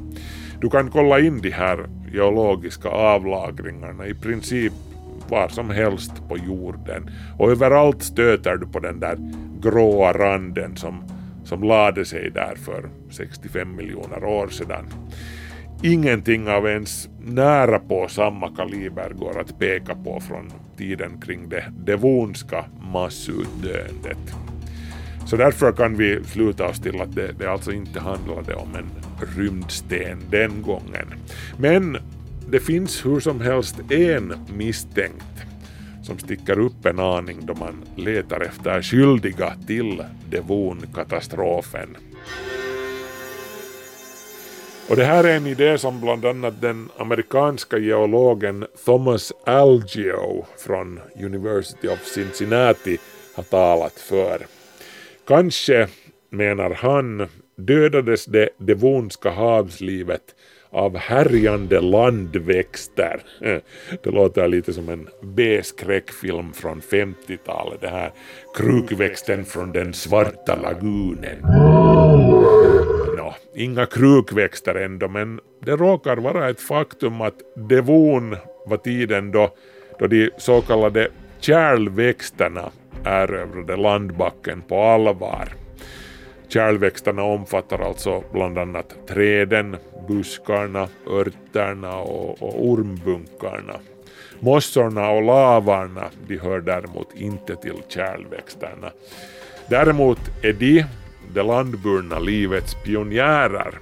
Du 0.61 0.69
kan 0.69 0.91
kolla 0.91 1.19
in 1.19 1.41
de 1.41 1.51
här 1.51 1.89
geologiska 2.13 2.89
avlagringarna 2.89 4.07
i 4.07 4.13
princip 4.13 4.73
var 5.29 5.47
som 5.47 5.69
helst 5.69 6.27
på 6.27 6.37
jorden 6.37 7.09
och 7.37 7.51
överallt 7.51 8.03
stöter 8.03 8.57
du 8.57 8.67
på 8.67 8.79
den 8.79 8.99
där 8.99 9.17
gråa 9.61 10.13
randen 10.13 10.75
som, 10.75 11.03
som 11.43 11.63
lade 11.63 12.05
sig 12.05 12.31
där 12.31 12.55
för 12.55 12.89
65 13.09 13.75
miljoner 13.75 14.23
år 14.23 14.47
sedan. 14.47 14.85
Ingenting 15.83 16.49
av 16.49 16.67
ens 16.67 17.09
nära 17.19 17.79
på 17.79 18.07
samma 18.07 18.55
kaliber 18.55 19.09
går 19.09 19.39
att 19.39 19.59
peka 19.59 19.95
på 19.95 20.19
från 20.19 20.51
tiden 20.77 21.21
kring 21.21 21.49
det 21.49 21.63
devonska 21.85 22.65
massutdöendet. 22.93 24.35
Så 25.25 25.35
därför 25.35 25.71
kan 25.71 25.97
vi 25.97 26.23
sluta 26.23 26.67
oss 26.67 26.79
till 26.79 27.01
att 27.01 27.15
det, 27.15 27.31
det 27.39 27.51
alltså 27.51 27.71
inte 27.71 27.99
handlade 27.99 28.55
om 28.55 28.75
en 28.75 28.89
rymdsten 29.37 30.19
den 30.29 30.61
gången. 30.61 31.13
Men 31.57 31.97
det 32.51 32.59
finns 32.59 33.05
hur 33.05 33.19
som 33.19 33.41
helst 33.41 33.75
en 33.91 34.33
misstänkt 34.57 35.25
som 36.03 36.19
sticker 36.19 36.59
upp 36.59 36.85
en 36.85 36.99
aning 36.99 37.45
då 37.45 37.53
man 37.53 37.85
letar 37.95 38.41
efter 38.41 38.81
skyldiga 38.81 39.53
till 39.67 40.03
Devon-katastrofen. 40.29 41.97
Och 44.89 44.95
det 44.95 45.03
här 45.03 45.23
är 45.23 45.37
en 45.37 45.47
idé 45.47 45.77
som 45.77 46.01
bland 46.01 46.25
annat 46.25 46.61
den 46.61 46.89
amerikanska 46.97 47.77
geologen 47.77 48.65
Thomas 48.85 49.33
Algeo 49.45 50.45
från 50.57 50.99
University 51.15 51.87
of 51.87 52.05
Cincinnati 52.05 52.97
har 53.35 53.43
talat 53.43 53.93
för. 53.93 54.45
Kanske, 55.27 55.87
menar 56.29 56.69
han, 56.69 57.27
dödades 57.55 58.25
det 58.25 58.49
devonska 58.57 59.29
havslivet 59.29 60.35
av 60.71 60.97
härjande 60.97 61.81
landväxter. 61.81 63.21
Det 64.03 64.09
låter 64.11 64.47
lite 64.47 64.73
som 64.73 64.89
en 64.89 65.07
B-skräckfilm 65.21 66.53
från 66.53 66.81
50-talet, 66.81 67.81
det 67.81 67.89
här 67.89 68.11
krukväxten 68.57 69.45
från 69.45 69.71
den 69.71 69.93
svarta 69.93 70.55
lagunen. 70.55 71.39
Nå, 73.17 73.35
inga 73.55 73.85
krukväxter 73.85 74.75
ändå, 74.75 75.07
men 75.07 75.39
det 75.65 75.75
råkar 75.75 76.17
vara 76.17 76.49
ett 76.49 76.61
faktum 76.61 77.21
att 77.21 77.37
devon 77.55 78.35
var 78.65 78.77
tiden 78.77 79.31
då, 79.31 79.49
då 79.99 80.07
de 80.07 80.29
så 80.37 80.61
kallade 80.61 81.07
kärlväxterna 81.39 82.71
erövrade 83.05 83.75
landbacken 83.75 84.61
på 84.61 84.81
allvar. 84.83 85.49
Kärlväxterna 86.49 87.23
omfattar 87.23 87.79
alltså 87.79 88.23
bland 88.31 88.57
annat 88.57 88.95
träden, 89.07 89.77
buskarna, 90.07 90.87
örterna 91.07 91.97
och, 91.97 92.43
och 92.43 92.67
ormbunkarna. 92.69 93.79
Mossorna 94.39 95.09
och 95.09 95.23
lavarna 95.23 96.09
de 96.27 96.37
hör 96.37 96.61
däremot 96.61 97.15
inte 97.15 97.55
till 97.55 97.81
kärlväxterna. 97.87 98.91
Däremot 99.69 100.19
är 100.43 100.53
de 100.53 100.85
det 101.33 101.43
landburna 101.43 102.19
livets 102.19 102.75
pionjärer. 102.85 103.79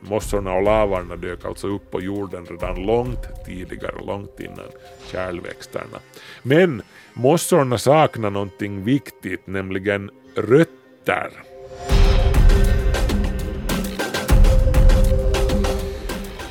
Mossorna 0.00 0.52
och 0.52 0.62
lavarna 0.62 1.16
dök 1.16 1.44
alltså 1.44 1.68
upp 1.68 1.90
på 1.90 2.00
jorden 2.00 2.46
redan 2.46 2.86
långt 2.86 3.44
tidigare, 3.46 4.04
långt 4.06 4.40
innan 4.40 4.70
kärlväxterna. 5.12 5.98
Men 6.42 6.82
mossorna 7.14 7.78
saknar 7.78 8.30
någonting 8.30 8.84
viktigt, 8.84 9.46
nämligen 9.46 10.10
rötter. 10.36 11.47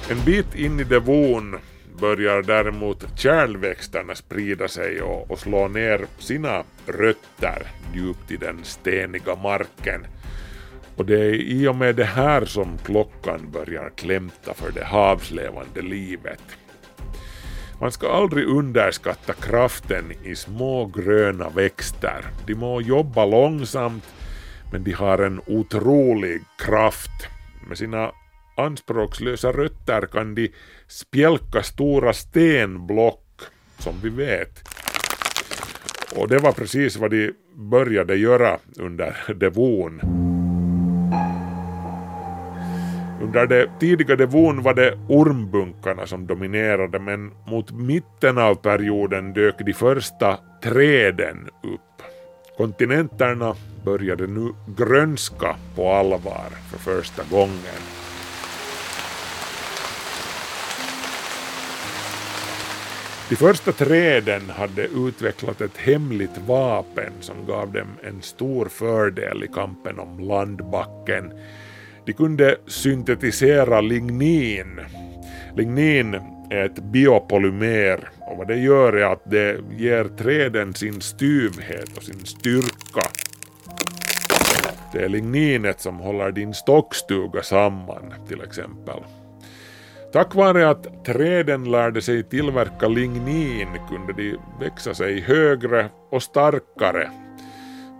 En 0.09 0.25
bit 0.25 0.55
in 0.55 0.79
i 0.79 0.83
devon 0.83 1.59
börjar 1.99 2.41
däremot 2.41 3.19
kärlväxterna 3.19 4.15
sprida 4.15 4.67
sig 4.67 5.01
och, 5.01 5.31
och 5.31 5.39
slå 5.39 5.67
ner 5.67 6.05
sina 6.19 6.63
rötter 6.85 7.67
djupt 7.93 8.31
i 8.31 8.37
den 8.37 8.63
steniga 8.63 9.35
marken. 9.35 10.07
Och 10.95 11.05
det 11.05 11.19
är 11.19 11.33
i 11.33 11.67
och 11.67 11.75
med 11.75 11.95
det 11.95 12.03
här 12.03 12.45
som 12.45 12.77
klockan 12.85 13.51
börjar 13.51 13.89
klämta 13.95 14.53
för 14.53 14.71
det 14.71 14.85
havslevande 14.85 15.81
livet. 15.81 16.41
Man 17.81 17.91
ska 17.91 18.11
aldrig 18.11 18.47
underskatta 18.47 19.33
kraften 19.33 20.11
i 20.23 20.35
små 20.35 20.85
gröna 20.85 21.49
växter. 21.49 22.25
De 22.45 22.55
må 22.55 22.81
jobba 22.81 23.25
långsamt, 23.25 24.03
men 24.71 24.83
de 24.83 24.91
har 24.91 25.17
en 25.17 25.41
otrolig 25.47 26.41
kraft. 26.57 27.27
Med 27.67 27.77
sina 27.77 28.11
anspråkslösa 28.57 29.51
rötter 29.51 30.01
kan 30.01 30.35
de 30.35 30.51
spjälka 30.87 31.63
stora 31.63 32.13
stenblock, 32.13 33.41
som 33.79 33.95
vi 34.03 34.09
vet. 34.09 34.69
Och 36.15 36.27
det 36.27 36.37
var 36.37 36.51
precis 36.51 36.97
vad 36.97 37.11
de 37.11 37.33
började 37.55 38.15
göra 38.15 38.59
under 38.79 39.33
devon. 39.33 40.01
Under 43.21 43.47
det 43.47 43.69
tidiga 43.79 44.15
devon 44.15 44.63
var 44.63 44.73
det 44.73 44.99
ormbunkarna 45.09 46.07
som 46.07 46.27
dominerade 46.27 46.99
men 46.99 47.31
mot 47.47 47.71
mitten 47.71 48.37
av 48.37 48.55
perioden 48.55 49.33
dök 49.33 49.55
de 49.65 49.73
första 49.73 50.39
träden 50.63 51.49
upp. 51.63 52.01
Kontinenterna 52.57 53.55
började 53.85 54.27
nu 54.27 54.53
grönska 54.77 55.55
på 55.75 55.91
allvar 55.91 56.49
för 56.71 56.77
första 56.77 57.23
gången. 57.31 57.96
De 63.29 63.35
första 63.35 63.71
träden 63.71 64.49
hade 64.49 64.83
utvecklat 64.83 65.61
ett 65.61 65.77
hemligt 65.77 66.37
vapen 66.47 67.13
som 67.19 67.35
gav 67.47 67.71
dem 67.71 67.87
en 68.03 68.21
stor 68.21 68.65
fördel 68.65 69.43
i 69.43 69.47
kampen 69.47 69.99
om 69.99 70.19
landbacken. 70.19 71.31
De 72.05 72.13
kunde 72.13 72.57
syntetisera 72.67 73.81
lignin. 73.81 74.79
Lignin 75.55 76.13
är 76.49 76.65
ett 76.65 76.83
biopolymer 76.83 78.09
och 78.19 78.37
vad 78.37 78.47
det 78.47 78.57
gör 78.57 78.93
är 78.93 79.11
att 79.11 79.31
det 79.31 79.57
ger 79.77 80.03
träden 80.03 80.73
sin 80.73 81.01
styvhet 81.01 81.97
och 81.97 82.03
sin 82.03 82.25
styrka. 82.25 83.09
Det 84.93 85.03
är 85.03 85.09
ligninet 85.09 85.81
som 85.81 85.99
håller 85.99 86.31
din 86.31 86.53
stockstuga 86.53 87.43
samman 87.43 88.13
till 88.27 88.41
exempel. 88.41 88.99
Tack 90.11 90.35
vare 90.35 90.69
att 90.69 91.05
träden 91.05 91.71
lärde 91.71 92.01
sig 92.01 92.23
tillverka 92.23 92.87
lignin 92.87 93.67
kunde 93.89 94.13
de 94.13 94.37
växa 94.59 94.93
sig 94.93 95.21
högre 95.21 95.89
och 96.11 96.23
starkare, 96.23 97.11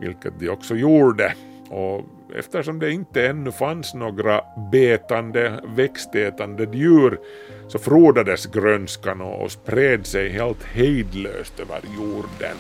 vilket 0.02 0.40
de 0.40 0.50
också 0.50 0.76
gjorde. 0.76 1.34
Och 1.70 2.02
eftersom 2.36 2.80
det 2.80 2.92
inte 2.92 3.28
ännu 3.28 3.52
fanns 3.52 3.94
några 3.94 4.42
betande, 4.72 5.64
växtätande 5.76 6.68
djur 6.74 7.20
så 7.68 7.80
frodades 7.80 8.46
grönskan 8.46 9.22
och 9.22 9.52
spred 9.52 10.06
sig 10.06 10.30
helt 10.30 10.64
hejdlöst 10.64 11.60
över 11.60 11.82
jorden. 11.98 12.58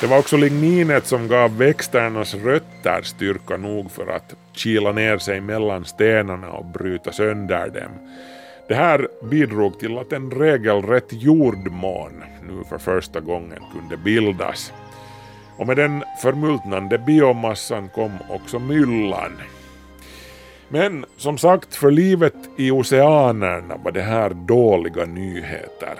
Det 0.00 0.06
var 0.06 0.18
också 0.18 0.36
ligninet 0.36 1.06
som 1.06 1.28
gav 1.28 1.56
växternas 1.56 2.34
rötter 2.34 3.02
styrka 3.02 3.56
nog 3.56 3.90
för 3.90 4.06
att 4.06 4.34
kila 4.52 4.92
ner 4.92 5.18
sig 5.18 5.40
mellan 5.40 5.84
stenarna 5.84 6.50
och 6.50 6.64
bryta 6.64 7.12
sönder 7.12 7.68
dem. 7.68 7.90
Det 8.68 8.74
här 8.74 9.08
bidrog 9.30 9.78
till 9.78 9.98
att 9.98 10.12
en 10.12 10.30
regelrätt 10.30 11.12
jordmån 11.12 12.24
nu 12.48 12.64
för 12.68 12.78
första 12.78 13.20
gången 13.20 13.62
kunde 13.72 13.96
bildas. 13.96 14.72
Och 15.56 15.66
med 15.66 15.76
den 15.76 16.04
förmultnande 16.22 16.98
biomassan 16.98 17.88
kom 17.88 18.12
också 18.28 18.58
myllan. 18.58 19.32
Men 20.68 21.06
som 21.16 21.38
sagt, 21.38 21.74
för 21.74 21.90
livet 21.90 22.36
i 22.56 22.70
oceanerna 22.70 23.76
var 23.84 23.92
det 23.92 24.02
här 24.02 24.30
dåliga 24.30 25.04
nyheter. 25.04 25.94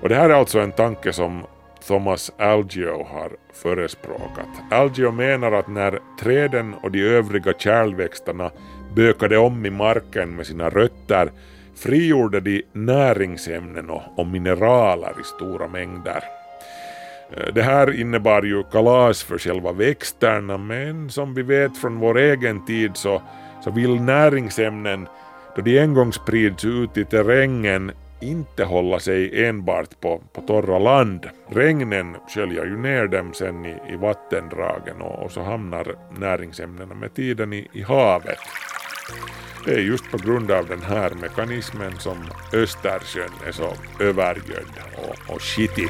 Och 0.00 0.08
det 0.08 0.14
här 0.14 0.30
är 0.30 0.34
alltså 0.34 0.60
en 0.60 0.72
tanke 0.72 1.12
som 1.12 1.42
Thomas 1.90 2.32
Algio 2.38 3.04
har 3.04 3.30
förespråkat. 3.52 4.48
Algio 4.70 5.10
menar 5.10 5.52
att 5.52 5.68
när 5.68 5.98
träden 6.20 6.74
och 6.74 6.90
de 6.90 7.02
övriga 7.02 7.52
kärlväxterna 7.58 8.50
bökade 8.94 9.38
om 9.38 9.66
i 9.66 9.70
marken 9.70 10.36
med 10.36 10.46
sina 10.46 10.70
rötter 10.70 11.32
frigjorde 11.76 12.40
de 12.40 12.62
näringsämnen 12.72 13.90
och 13.90 14.26
mineraler 14.26 15.14
i 15.20 15.24
stora 15.24 15.68
mängder. 15.68 16.24
Eh, 17.30 17.54
det 17.54 17.62
här 17.62 18.00
innebar 18.00 18.42
ju 18.42 18.62
kalas 18.62 19.22
för 19.22 19.38
själva 19.38 19.72
växterna 19.72 20.58
men 20.58 21.10
som 21.10 21.34
vi 21.34 21.42
vet 21.42 21.76
från 21.76 21.98
vår 21.98 22.18
egen 22.18 22.64
tid 22.64 22.90
så, 22.94 23.22
så 23.64 23.70
vill 23.70 24.02
näringsämnen 24.02 25.08
då 25.56 25.62
de 25.62 25.78
en 25.78 25.94
gång 25.94 26.12
sprids 26.12 26.64
ut 26.64 26.96
i 26.96 27.04
terrängen 27.04 27.92
inte 28.20 28.64
hålla 28.64 29.00
sig 29.00 29.46
enbart 29.46 30.00
på, 30.00 30.22
på 30.32 30.40
torra 30.40 30.78
land. 30.78 31.26
Regnen 31.48 32.16
sköljer 32.28 32.64
ju 32.64 32.78
ner 32.78 33.06
dem 33.06 33.34
sen 33.34 33.66
i, 33.66 33.76
i 33.92 33.96
vattendragen 33.96 35.00
och, 35.00 35.24
och, 35.24 35.32
så 35.32 35.42
hamnar 35.42 35.94
näringsämnena 36.18 36.94
med 36.94 37.14
tiden 37.14 37.52
i, 37.52 37.68
i 37.72 37.82
havet. 37.82 38.38
Det 39.64 39.74
är 39.74 39.80
just 39.80 40.10
på 40.10 40.18
grund 40.18 40.50
av 40.50 40.66
den 40.66 40.82
här 40.82 41.10
mekanismen 41.10 41.92
som 41.98 42.16
Östersjön 42.52 43.32
är 43.46 43.52
så 43.52 43.72
övergödd 44.00 44.80
och, 44.96 45.34
och 45.34 45.42
skitig. 45.42 45.88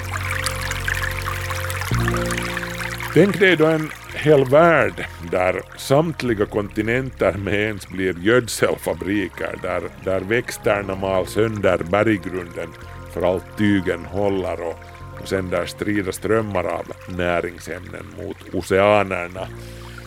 Tänk 3.14 3.40
dig 3.40 3.56
då 3.56 3.66
en 3.66 3.90
hel 4.14 4.44
värld 4.44 5.06
där 5.30 5.62
samtliga 5.76 6.46
kontinenter 6.46 7.32
med 7.32 7.54
ens 7.54 7.88
blir 7.88 8.18
gödselfabriker, 8.18 9.58
där, 9.62 9.82
där 10.04 10.20
växterna 10.20 10.94
mal 10.94 11.26
sönder 11.26 11.78
berggrunden 11.78 12.68
för 13.14 13.22
allt 13.22 13.58
tygen 13.58 14.04
håller 14.04 14.62
och, 14.62 14.78
och 15.20 15.28
sen 15.28 15.50
där 15.50 15.66
strida 15.66 16.12
strömmar 16.12 16.64
av 16.64 16.92
näringsämnen 17.08 18.06
mot 18.18 18.54
oceanerna. 18.54 19.48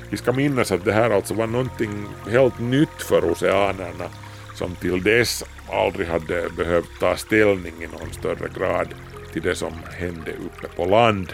Vi 0.09 0.17
ska 0.17 0.31
minnas 0.31 0.71
att 0.71 0.85
det 0.85 0.93
här 0.93 1.09
alltså 1.09 1.33
var 1.33 1.47
någonting 1.47 2.05
helt 2.29 2.59
nytt 2.59 3.01
för 3.01 3.31
oceanerna 3.31 4.09
som 4.55 4.75
till 4.75 5.03
dess 5.03 5.43
aldrig 5.71 6.07
hade 6.07 6.49
behövt 6.57 6.99
ta 6.99 7.15
ställning 7.15 7.73
i 7.81 7.87
någon 7.87 8.13
större 8.13 8.49
grad 8.59 8.87
till 9.33 9.41
det 9.41 9.55
som 9.55 9.73
hände 9.97 10.31
uppe 10.31 10.67
på 10.75 10.85
land. 10.85 11.33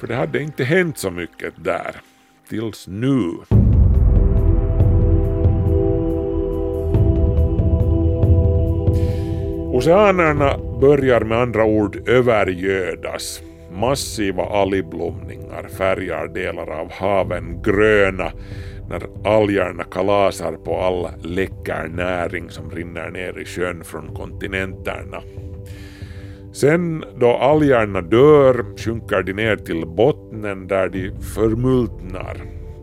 För 0.00 0.06
det 0.06 0.14
hade 0.14 0.42
inte 0.42 0.64
hänt 0.64 0.98
så 0.98 1.10
mycket 1.10 1.54
där. 1.64 1.96
Tills 2.48 2.88
nu. 2.88 3.30
Oceanerna 9.74 10.58
börjar 10.80 11.20
med 11.20 11.38
andra 11.38 11.64
ord 11.64 12.08
övergödas. 12.08 13.40
Massiva 13.72 14.44
algblomningar 14.44 15.68
färgar 15.68 16.28
delar 16.28 16.70
av 16.70 16.92
haven 16.92 17.62
gröna 17.62 18.32
när 18.88 19.02
algerna 19.24 19.84
kalasar 19.84 20.52
på 20.52 20.80
all 20.80 21.08
läcker 21.22 21.88
näring 21.88 22.50
som 22.50 22.70
rinner 22.70 23.10
ner 23.10 23.38
i 23.38 23.44
sjön 23.44 23.84
från 23.84 24.14
kontinenterna. 24.14 25.22
Sen 26.54 27.04
då 27.16 27.26
algerna 27.26 28.00
dör 28.00 28.64
sjunker 28.78 29.22
de 29.22 29.32
ner 29.32 29.56
till 29.56 29.86
bottnen 29.86 30.66
där 30.66 30.88
de 30.88 31.10
förmultnar. 31.34 32.36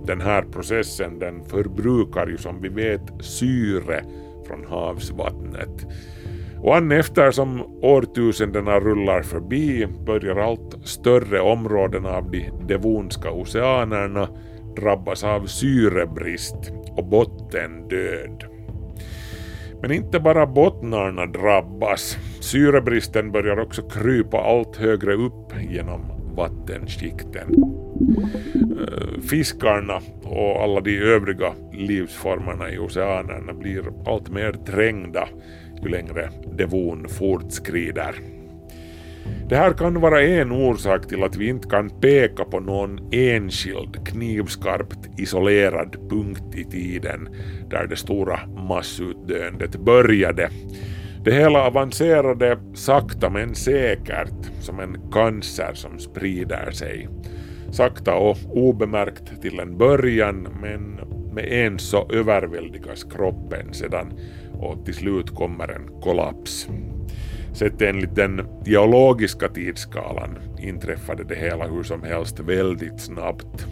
Den 0.06 0.22
här 0.22 0.42
processen 0.42 1.20
den 1.20 1.44
förbrukar 1.44 2.28
ju 2.28 2.38
som 2.38 2.62
vi 2.62 2.70
vet 2.70 3.02
syre 3.20 4.04
från 4.48 4.66
havsvattnet. 4.66 5.88
Och 6.62 6.76
an 6.76 6.92
eftersom 6.92 7.62
årtusendena 7.82 8.80
rullar 8.80 9.22
förbi 9.22 9.88
börjar 10.06 10.36
allt 10.36 10.88
större 10.88 11.42
områden 11.42 12.06
av 12.06 12.32
de 12.32 12.52
devonska 12.68 13.32
oceanerna 13.32 14.28
drabbas 14.76 15.24
av 15.24 15.46
syrebrist 15.46 16.72
och 16.98 17.06
bottendöd. 17.06 18.51
Men 19.82 19.91
inte 19.91 20.20
bara 20.20 20.48
bottnarna 20.48 21.26
drabbas. 21.26 22.17
Syrebristen 22.39 23.32
börjar 23.32 23.60
också 23.60 23.82
krypa 23.82 24.38
allt 24.38 24.76
högre 24.78 25.13
upp 25.13 25.54
genom 25.70 26.02
vattenskikten. 26.36 27.56
Eh, 28.62 29.22
fiskarna 29.30 30.02
och 30.24 30.63
alla 30.63 30.82
de 30.82 30.98
övriga 30.98 31.54
livsformerna 31.74 32.72
i 32.72 32.78
oceanerna 32.78 33.54
blir 33.54 33.84
allt 34.06 34.30
mer 34.30 34.52
trängda 34.52 35.28
ju 35.84 35.89
längre 35.89 36.30
devon 36.58 37.10
fortskrider. 37.10 38.15
Det 39.52 39.58
här 39.58 39.74
kan 39.74 40.02
vara 40.02 40.24
en 40.24 40.52
orsak 40.52 41.08
till 41.08 41.24
att 41.24 41.36
vi 41.36 41.48
inte 41.48 41.68
kan 41.68 41.90
peka 41.90 42.46
på 42.46 42.60
någon 42.60 43.00
enskild 43.12 44.08
knivskarpt 44.08 45.20
isolerad 45.20 45.96
punkt 46.10 46.56
i 46.56 46.64
tiden 46.64 47.30
där 47.70 47.88
det 47.88 47.96
stora 47.96 48.40
massutdöendet 48.48 49.76
började. 49.76 50.50
Det 51.24 51.32
hela 51.32 51.68
avancerade 51.68 52.60
sakta 52.74 53.30
men 53.30 53.56
säkert 53.56 54.52
som 54.60 54.80
en 54.80 55.12
cancer 55.12 55.74
som 55.74 56.00
sprider 56.00 56.72
sig. 56.72 57.10
Sakta 57.72 58.16
och 58.16 58.38
obemärkt 58.50 59.42
till 59.42 59.60
en 59.60 59.78
början 59.78 60.48
men 60.62 61.00
med 61.34 61.46
en 61.46 61.80
så 61.80 62.12
överväldigas 62.12 63.04
kroppen 63.04 63.74
sedan 63.74 64.14
och 64.54 64.86
till 64.86 64.96
slut 64.96 65.36
kommer 65.36 65.68
en 65.68 66.02
kollaps. 66.02 66.70
Sett 67.54 67.82
enligt 67.82 68.16
den 68.16 68.48
geologiska 68.66 69.48
tidsskalan 69.48 70.38
inträffade 70.60 71.24
det 71.24 71.36
hela 71.36 71.68
hur 71.68 71.84
som 71.84 72.04
helst 72.04 72.40
väldigt 72.40 73.00
snabbt. 73.00 73.66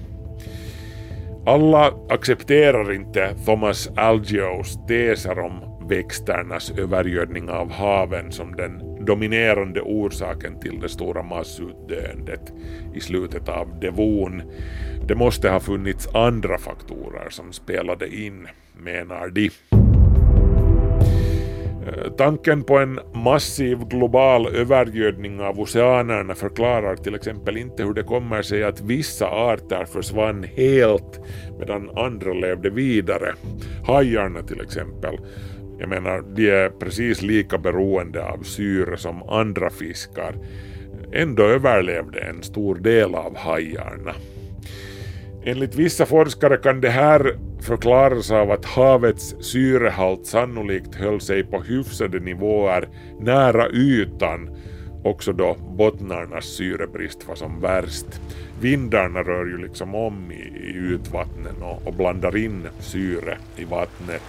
Alla 1.46 1.94
accepterar 2.10 2.94
inte 2.94 3.36
Thomas 3.46 3.90
Algios 3.96 4.80
teser 4.88 5.40
om 5.40 5.88
växternas 5.90 6.72
övergödning 6.72 7.50
av 7.50 7.72
haven 7.72 8.32
som 8.32 8.56
den 8.56 9.06
dominerande 9.06 9.82
orsaken 9.82 10.60
till 10.60 10.80
det 10.80 10.90
stora 10.90 11.24
massutdöendet 11.24 12.54
i 12.94 13.00
slutet 13.00 13.50
av 13.50 13.80
devon. 13.80 14.42
Det 15.08 15.16
måste 15.16 15.50
ha 15.50 15.60
funnits 15.60 16.16
andra 16.16 16.58
faktorer 16.58 17.30
som 17.30 17.54
spelade 17.54 18.16
in, 18.16 18.48
menar 18.78 19.30
de. 19.30 19.50
Tanken 22.18 22.64
på 22.64 22.78
en 22.78 23.00
massiv 23.14 23.78
global 23.78 24.48
övergödning 24.48 25.42
av 25.42 25.60
oceanerna 25.60 26.36
förklarar 26.36 26.96
till 26.96 27.16
exempel 27.16 27.58
inte 27.58 27.84
hur 27.84 27.94
det 27.94 28.04
kommer 28.04 28.42
sig 28.42 28.64
att 28.64 28.82
vissa 28.82 29.28
arter 29.28 29.86
försvann 29.86 30.44
helt 30.44 31.20
medan 31.60 31.90
andra 31.98 32.34
levde 32.34 32.70
vidare. 32.70 33.34
Hajarna 33.86 34.42
till 34.42 34.62
exempel. 34.62 35.18
Jag 35.80 35.90
menar, 35.90 36.24
de 36.36 36.50
är 36.50 36.70
precis 36.70 37.22
lika 37.22 37.58
beroende 37.58 38.26
av 38.26 38.44
syre 38.44 38.98
som 38.98 39.30
andra 39.30 39.70
fiskar. 39.70 40.36
Ändå 41.14 41.44
överlevde 41.44 42.20
en 42.20 42.44
stor 42.44 42.76
del 42.76 43.16
av 43.16 43.38
hajarna. 43.38 44.14
Enligt 45.44 45.76
vissa 45.76 46.06
forskare 46.06 46.58
kan 46.58 46.82
det 46.82 46.90
här 46.90 47.40
förklaras 47.62 48.32
av 48.32 48.52
att 48.52 48.66
havets 48.66 49.36
syrehalt 49.40 50.26
sannolikt 50.26 50.96
höll 50.96 51.22
sig 51.22 51.44
på 51.44 51.62
hyfsade 51.62 52.20
nivåer 52.20 52.90
nära 53.20 53.70
ytan, 53.70 54.50
också 55.04 55.34
då 55.34 55.56
bottnarnas 55.78 56.46
syrebrist 56.46 57.28
var 57.28 57.36
som 57.36 57.62
värst. 57.62 58.22
Vindarna 58.62 59.24
rör 59.24 59.46
ju 59.46 59.58
liksom 59.58 59.96
om 59.96 60.32
i, 60.32 60.36
i 60.36 60.94
ytvattnen 60.94 61.62
och, 61.62 61.88
och 61.88 61.94
blandar 61.94 62.38
in 62.38 62.68
syre 62.80 63.38
i 63.56 63.66
vattnet. 63.66 64.22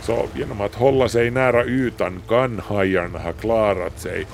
Så 0.00 0.26
genom 0.34 0.60
att 0.60 0.74
hålla 0.74 1.08
sig 1.08 1.30
nära 1.30 1.64
ytan 1.64 2.22
kan 2.28 2.58
hajarna 2.58 3.18
ha 3.18 3.32
klarat 3.32 4.00
sig 4.00 4.26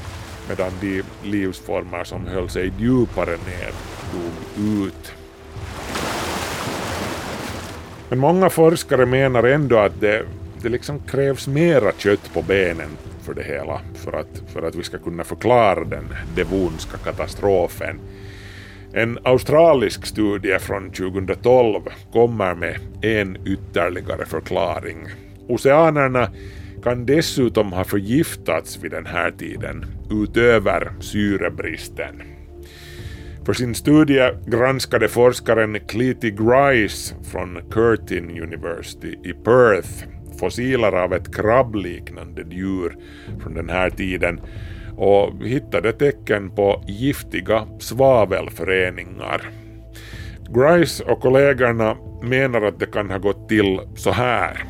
medan 0.49 0.71
de 0.81 1.03
livsformer 1.23 2.05
som 2.05 2.27
höll 2.27 2.49
sig 2.49 2.73
djupare 2.79 3.31
ner 3.31 3.94
dog 4.13 4.65
ut. 4.87 5.13
Men 8.09 8.19
många 8.19 8.51
forskare 8.51 9.07
menar 9.07 9.43
ändå 9.43 9.79
att 9.79 10.01
det, 10.01 10.23
det 10.63 10.69
liksom 10.69 10.99
krävs 10.99 11.49
mera 11.49 11.93
kött 11.93 12.31
på 12.35 12.43
benen 12.43 12.91
för 13.23 13.35
det 13.35 13.43
hela 13.43 13.81
för 13.95 14.13
att, 14.13 14.43
för 14.53 14.63
att 14.63 14.75
vi 14.75 14.83
ska 14.83 14.99
kunna 14.99 15.25
förklara 15.25 15.85
den 15.85 16.05
devonska 16.37 16.97
katastrofen. 16.97 18.01
En 18.93 19.19
australisk 19.23 20.07
studie 20.07 20.59
från 20.59 20.91
2012 20.91 21.83
kommer 22.13 22.55
med 22.55 22.79
en 23.03 23.37
ytterligare 23.47 24.27
förklaring. 24.27 25.09
Oceanerna 25.49 26.31
kan 26.83 27.07
dessutom 27.07 27.73
ha 27.73 27.85
förgiftats 27.85 28.79
vid 28.83 28.91
den 28.91 29.07
här 29.07 29.31
tiden, 29.31 29.87
utöver 30.11 30.93
syrebristen. 31.01 32.34
För 33.47 33.53
sin 33.53 33.75
studie 33.75 34.31
granskade 34.47 35.09
forskaren 35.09 35.81
Cleety 35.89 36.31
Grice 36.31 37.15
från 37.33 37.59
Curtin 37.71 38.43
University 38.43 39.19
i 39.25 39.33
Perth 39.33 40.05
fossiler 40.39 40.93
av 40.93 41.13
ett 41.13 41.35
krabbliknande 41.35 42.45
djur 42.51 42.97
från 43.43 43.55
den 43.55 43.71
här 43.71 43.91
tiden 43.91 44.41
och 44.97 45.45
hittade 45.45 45.93
tecken 45.93 46.51
på 46.51 46.85
giftiga 46.87 47.67
svavelföreningar. 47.79 49.51
Grice 50.55 51.05
och 51.05 51.21
kollegorna 51.21 51.97
menar 52.23 52.63
att 52.63 52.79
det 52.79 52.87
kan 52.87 53.11
ha 53.11 53.19
gått 53.19 53.49
till 53.49 53.81
så 53.97 54.11
här. 54.11 54.65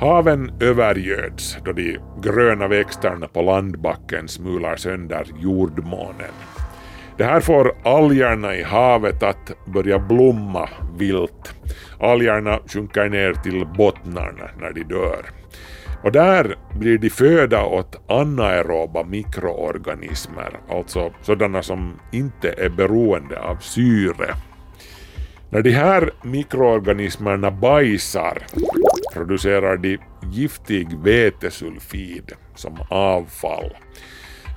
Haven 0.00 0.52
övergöds 0.60 1.56
då 1.64 1.72
de 1.72 1.98
gröna 2.22 2.68
växterna 2.68 3.28
på 3.28 3.42
landbacken 3.42 4.28
smular 4.28 4.76
sönder 4.76 5.26
jordmånen. 5.40 6.34
Det 7.20 7.26
här 7.26 7.40
får 7.40 7.74
algerna 7.84 8.56
i 8.56 8.62
havet 8.62 9.22
att 9.22 9.52
börja 9.66 9.98
blomma 9.98 10.68
vilt. 10.98 11.54
Algerna 11.98 12.58
sjunker 12.66 13.08
ner 13.08 13.32
till 13.32 13.66
bottnarna 13.66 14.50
när 14.60 14.72
de 14.72 14.82
dör. 14.82 15.26
Och 16.04 16.12
där 16.12 16.56
blir 16.78 16.98
de 16.98 17.10
föda 17.10 17.64
åt 17.64 18.10
anaeroba 18.10 19.04
mikroorganismer, 19.04 20.60
alltså 20.68 21.12
sådana 21.22 21.62
som 21.62 22.00
inte 22.12 22.52
är 22.52 22.68
beroende 22.68 23.40
av 23.40 23.56
syre. 23.56 24.34
När 25.50 25.62
de 25.62 25.70
här 25.70 26.10
mikroorganismerna 26.22 27.50
bajsar 27.50 28.38
producerar 29.12 29.76
de 29.76 29.98
giftig 30.32 30.98
vetesulfid 30.98 32.32
som 32.54 32.78
avfall. 32.90 33.72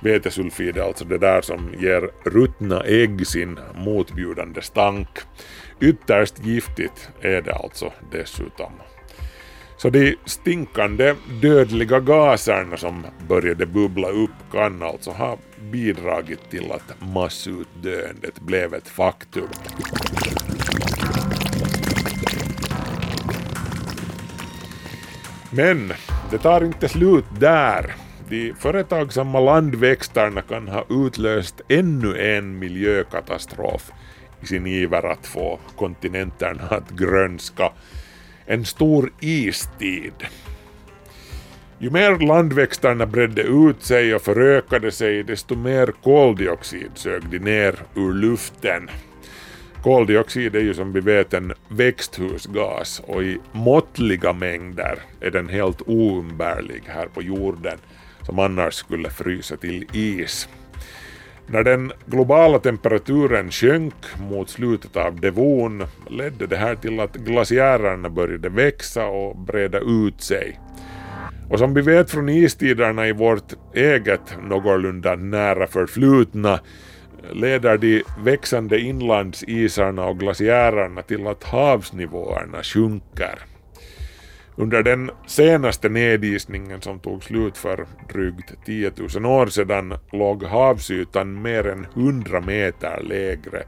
Vetesulfid 0.02 0.76
är 0.76 0.82
alltså 0.82 1.04
det 1.04 1.18
där 1.18 1.40
som 1.40 1.74
ger 1.78 2.10
ruttna 2.24 2.80
ägg 2.80 3.26
sin 3.26 3.58
motbjudande 3.74 4.62
stank. 4.62 5.08
Ytterst 5.80 6.44
giftigt 6.44 7.10
är 7.20 7.42
det 7.42 7.54
alltså 7.54 7.92
dessutom. 8.12 8.72
Så 9.76 9.90
de 9.90 10.16
stinkande 10.24 11.14
dödliga 11.42 12.00
gaserna 12.00 12.76
som 12.76 13.06
började 13.28 13.66
bubbla 13.66 14.08
upp 14.08 14.30
kan 14.52 14.82
alltså 14.82 15.10
ha 15.10 15.38
bidragit 15.72 16.50
till 16.50 16.72
att 16.72 17.00
massutdöendet 17.14 18.40
blev 18.40 18.74
ett 18.74 18.88
faktum. 18.88 19.48
Men 25.50 25.92
det 26.30 26.38
tar 26.38 26.64
inte 26.64 26.88
slut 26.88 27.24
där. 27.38 28.03
De 28.28 28.54
företagsamma 28.58 29.40
landväxterna 29.40 30.42
kan 30.42 30.68
ha 30.68 30.84
utlöst 30.90 31.60
ännu 31.68 32.36
en 32.36 32.58
miljökatastrof 32.58 33.92
i 34.42 34.46
sin 34.46 34.66
iver 34.66 35.06
att 35.06 35.26
få 35.26 35.58
kontinenterna 35.76 36.62
att 36.68 36.90
grönska. 36.90 37.72
En 38.46 38.64
stor 38.64 39.12
istid. 39.20 40.12
Ju 41.78 41.90
mer 41.90 42.26
landväxterna 42.26 43.06
bredde 43.06 43.42
ut 43.42 43.82
sig 43.82 44.14
och 44.14 44.22
förökade 44.22 44.90
sig, 44.90 45.22
desto 45.22 45.54
mer 45.56 45.92
koldioxid 46.02 46.90
sög 46.94 47.22
de 47.30 47.38
ner 47.38 47.74
ur 47.94 48.12
luften. 48.12 48.90
Koldioxid 49.82 50.56
är 50.56 50.60
ju 50.60 50.74
som 50.74 50.92
vi 50.92 51.00
vet 51.00 51.34
en 51.34 51.52
växthusgas 51.68 53.02
och 53.06 53.22
i 53.22 53.38
måttliga 53.52 54.32
mängder 54.32 54.98
är 55.20 55.30
den 55.30 55.48
helt 55.48 55.82
oumbärlig 55.86 56.82
här 56.86 57.06
på 57.06 57.22
jorden 57.22 57.78
som 58.26 58.38
annars 58.38 58.74
skulle 58.74 59.10
frysa 59.10 59.56
till 59.56 59.84
is. 59.92 60.48
När 61.46 61.64
den 61.64 61.92
globala 62.06 62.58
temperaturen 62.58 63.50
sjönk 63.50 63.94
mot 64.30 64.50
slutet 64.50 64.96
av 64.96 65.20
devon 65.20 65.84
ledde 66.10 66.46
det 66.46 66.56
här 66.56 66.74
till 66.74 67.00
att 67.00 67.16
glaciärerna 67.16 68.10
började 68.10 68.48
växa 68.48 69.06
och 69.06 69.36
breda 69.36 69.78
ut 69.78 70.20
sig. 70.20 70.60
Och 71.50 71.58
som 71.58 71.74
vi 71.74 71.82
vet 71.82 72.10
från 72.10 72.28
istiderna 72.28 73.08
i 73.08 73.12
vårt 73.12 73.52
eget 73.74 74.36
någorlunda 74.42 75.16
nära 75.16 75.66
förflutna 75.66 76.60
leder 77.32 77.78
de 77.78 78.02
växande 78.18 78.78
inlandsisarna 78.78 80.06
och 80.06 80.18
glaciärerna 80.18 81.02
till 81.02 81.26
att 81.26 81.44
havsnivåerna 81.44 82.62
sjunker. 82.62 83.53
Under 84.56 84.82
den 84.82 85.10
senaste 85.26 85.88
nedisningen 85.88 86.80
som 86.80 86.98
tog 86.98 87.24
slut 87.24 87.58
för 87.58 87.86
drygt 88.12 88.64
10 88.66 88.92
000 89.14 89.26
år 89.26 89.46
sedan 89.46 89.94
låg 90.12 90.44
havsytan 90.44 91.42
mer 91.42 91.66
än 91.66 91.86
100 91.94 92.40
meter 92.40 93.02
lägre 93.02 93.62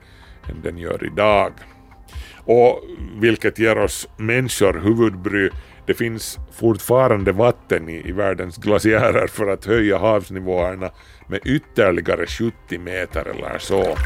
än 0.51 0.63
den 0.63 0.79
gör 0.79 1.05
idag. 1.05 1.53
Och 2.45 2.83
vilket 3.21 3.59
ger 3.59 3.79
oss 3.79 4.09
människor 4.17 4.81
huvudbry, 4.81 5.51
det 5.87 5.95
finns 5.95 6.39
fortfarande 6.53 7.33
vatten 7.33 7.89
i, 7.89 8.09
i 8.09 8.13
världens 8.13 8.57
glaciärer 8.57 9.27
för 9.27 9.47
att 9.47 9.65
höja 9.65 9.99
havsnivåerna 9.99 10.91
med 11.29 11.41
ytterligare 11.45 12.27
70 12.27 12.79
meter 12.79 13.25
eller 13.25 13.59
så. 13.59 13.97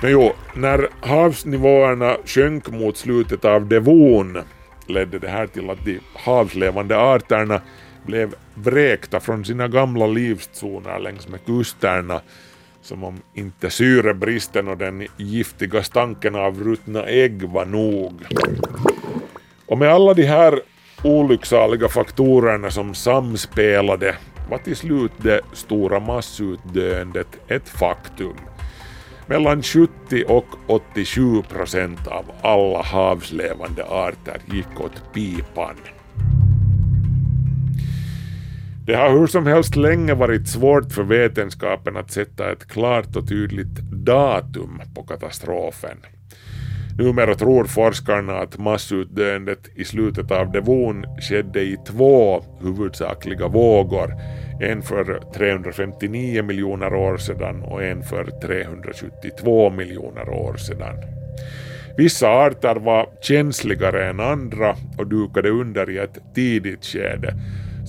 Men 0.00 0.10
jo, 0.10 0.32
när 0.54 0.88
havsnivåerna 1.00 2.16
sjönk 2.24 2.70
mot 2.70 2.96
slutet 2.96 3.44
av 3.44 3.66
devon 3.66 4.38
ledde 4.86 5.18
det 5.18 5.28
här 5.28 5.46
till 5.46 5.70
att 5.70 5.84
de 5.84 6.00
havslevande 6.14 6.98
arterna 6.98 7.60
blev 8.06 8.34
vräkta 8.54 9.20
från 9.20 9.44
sina 9.44 9.68
gamla 9.68 10.06
livszoner 10.06 10.98
längs 10.98 11.28
med 11.28 11.44
kusterna 11.44 12.20
som 12.82 13.04
om 13.04 13.22
inte 13.34 13.70
syrebristen 13.70 14.68
och 14.68 14.76
den 14.76 15.06
giftiga 15.16 15.82
stanken 15.82 16.34
av 16.34 16.64
ruttna 16.64 17.04
ägg 17.04 17.42
var 17.42 17.64
nog. 17.64 18.12
Och 19.66 19.78
med 19.78 19.88
alla 19.88 20.14
de 20.14 20.22
här 20.22 20.60
olycksaliga 21.02 21.88
faktorerna 21.88 22.70
som 22.70 22.94
samspelade 22.94 24.16
var 24.50 24.58
till 24.58 24.76
slut 24.76 25.12
det 25.16 25.40
stora 25.52 26.00
massutdöendet 26.00 27.28
ett 27.48 27.68
faktum. 27.68 28.36
Mellan 29.28 29.62
70 29.62 29.88
och 30.28 30.46
87 30.66 31.42
procent 31.42 32.06
av 32.06 32.24
alla 32.42 32.82
havslevande 32.82 33.84
arter 33.84 34.40
gick 34.52 34.80
åt 34.80 35.12
pipan. 35.14 35.76
Det 38.86 38.94
har 38.94 39.10
hur 39.10 39.26
som 39.26 39.46
helst 39.46 39.76
länge 39.76 40.14
varit 40.14 40.48
svårt 40.48 40.92
för 40.92 41.02
vetenskapen 41.02 41.96
att 41.96 42.10
sätta 42.10 42.52
ett 42.52 42.68
klart 42.68 43.16
och 43.16 43.28
tydligt 43.28 43.80
datum 43.92 44.80
på 44.94 45.02
katastrofen. 45.02 45.98
Numera 46.98 47.34
tror 47.34 47.64
forskarna 47.64 48.38
att 48.38 48.58
massutdöendet 48.58 49.68
i 49.76 49.84
slutet 49.84 50.30
av 50.30 50.52
devon 50.52 51.04
skedde 51.20 51.60
i 51.60 51.76
två 51.86 52.44
huvudsakliga 52.60 53.48
vågor, 53.48 54.14
en 54.60 54.82
för 54.82 55.20
359 55.34 56.42
miljoner 56.42 56.94
år 56.94 57.16
sedan 57.16 57.62
och 57.62 57.84
en 57.84 58.02
för 58.02 58.24
372 58.42 59.70
miljoner 59.70 60.28
år 60.28 60.56
sedan. 60.56 60.96
Vissa 61.96 62.28
arter 62.28 62.74
var 62.74 63.08
känsligare 63.20 64.08
än 64.08 64.20
andra 64.20 64.76
och 64.98 65.06
dukade 65.06 65.50
under 65.50 65.90
i 65.90 65.98
ett 65.98 66.18
tidigt 66.34 66.84
skede. 66.84 67.34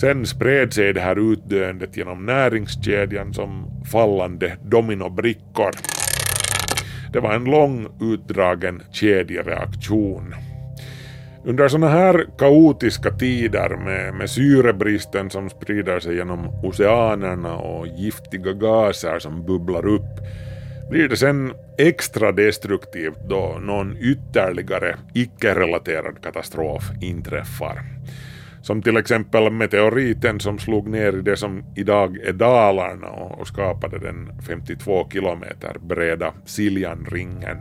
Sen 0.01 0.25
spred 0.25 0.73
sig 0.73 0.93
det 0.93 1.01
här 1.01 1.31
utdöendet 1.33 1.97
genom 1.97 2.25
näringskedjan 2.25 3.33
som 3.33 3.65
fallande 3.91 4.57
dominobrickor. 4.63 5.71
Det 7.13 7.19
var 7.19 7.33
en 7.33 7.43
lång 7.43 7.87
utdragen 8.01 8.81
kedjereaktion. 8.91 10.35
Under 11.45 11.67
sådana 11.67 11.87
här 11.87 12.25
kaotiska 12.37 13.11
tider 13.11 13.69
med, 13.69 14.13
med 14.13 14.29
syrebristen 14.29 15.29
som 15.29 15.49
sprider 15.49 15.99
sig 15.99 16.15
genom 16.15 16.47
oceanerna 16.63 17.55
och 17.55 17.87
giftiga 17.87 18.53
gaser 18.53 19.19
som 19.19 19.45
bubblar 19.45 19.85
upp 19.85 20.19
blir 20.89 21.09
det 21.09 21.17
sen 21.17 21.53
extra 21.77 22.31
destruktivt 22.31 23.19
då 23.29 23.57
någon 23.61 23.97
ytterligare 23.97 24.97
icke-relaterad 25.13 26.23
katastrof 26.23 26.83
inträffar. 27.01 27.83
Som 28.61 28.81
till 28.81 28.97
exempel 28.97 29.51
meteoriten 29.51 30.39
som 30.39 30.59
slog 30.59 30.89
ner 30.89 31.17
i 31.17 31.21
det 31.21 31.37
som 31.37 31.63
idag 31.75 32.17
är 32.17 32.33
Dalarna 32.33 33.09
och 33.09 33.47
skapade 33.47 33.99
den 33.99 34.31
52 34.47 35.09
kilometer 35.11 35.75
breda 35.79 36.33
Siljanringen. 36.45 37.57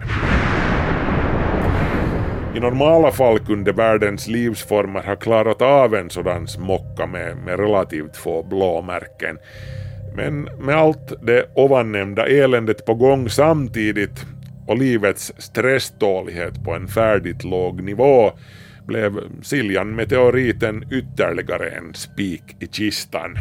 I 2.57 2.61
normala 2.61 3.11
fall 3.11 3.39
kunde 3.39 3.73
världens 3.73 4.29
livsformer 4.29 5.03
ha 5.03 5.17
klarat 5.17 5.63
av 5.63 5.95
en 5.95 6.11
sådan 6.11 6.49
smocka 6.49 7.07
med, 7.07 7.37
med 7.37 7.61
relativt 7.61 8.17
få 8.17 8.43
blåmärken. 8.43 9.39
Men 10.17 10.49
med 10.59 10.77
allt 10.77 11.13
det 11.23 11.51
ovannämnda 11.55 12.27
eländet 12.27 12.87
på 12.87 12.95
gång 12.95 13.29
samtidigt 13.29 14.27
och 14.67 14.79
livets 14.79 15.33
stresstålighet 15.39 16.65
på 16.65 16.73
en 16.75 16.89
färdigt 16.89 17.45
låg 17.45 17.83
nivå 17.83 18.33
blev 18.89 19.13
Siljan-meteoriten 19.43 20.85
ytterligare 20.93 21.69
en 21.69 21.95
spik 21.95 22.57
i 22.61 22.67
kistan. 22.67 23.37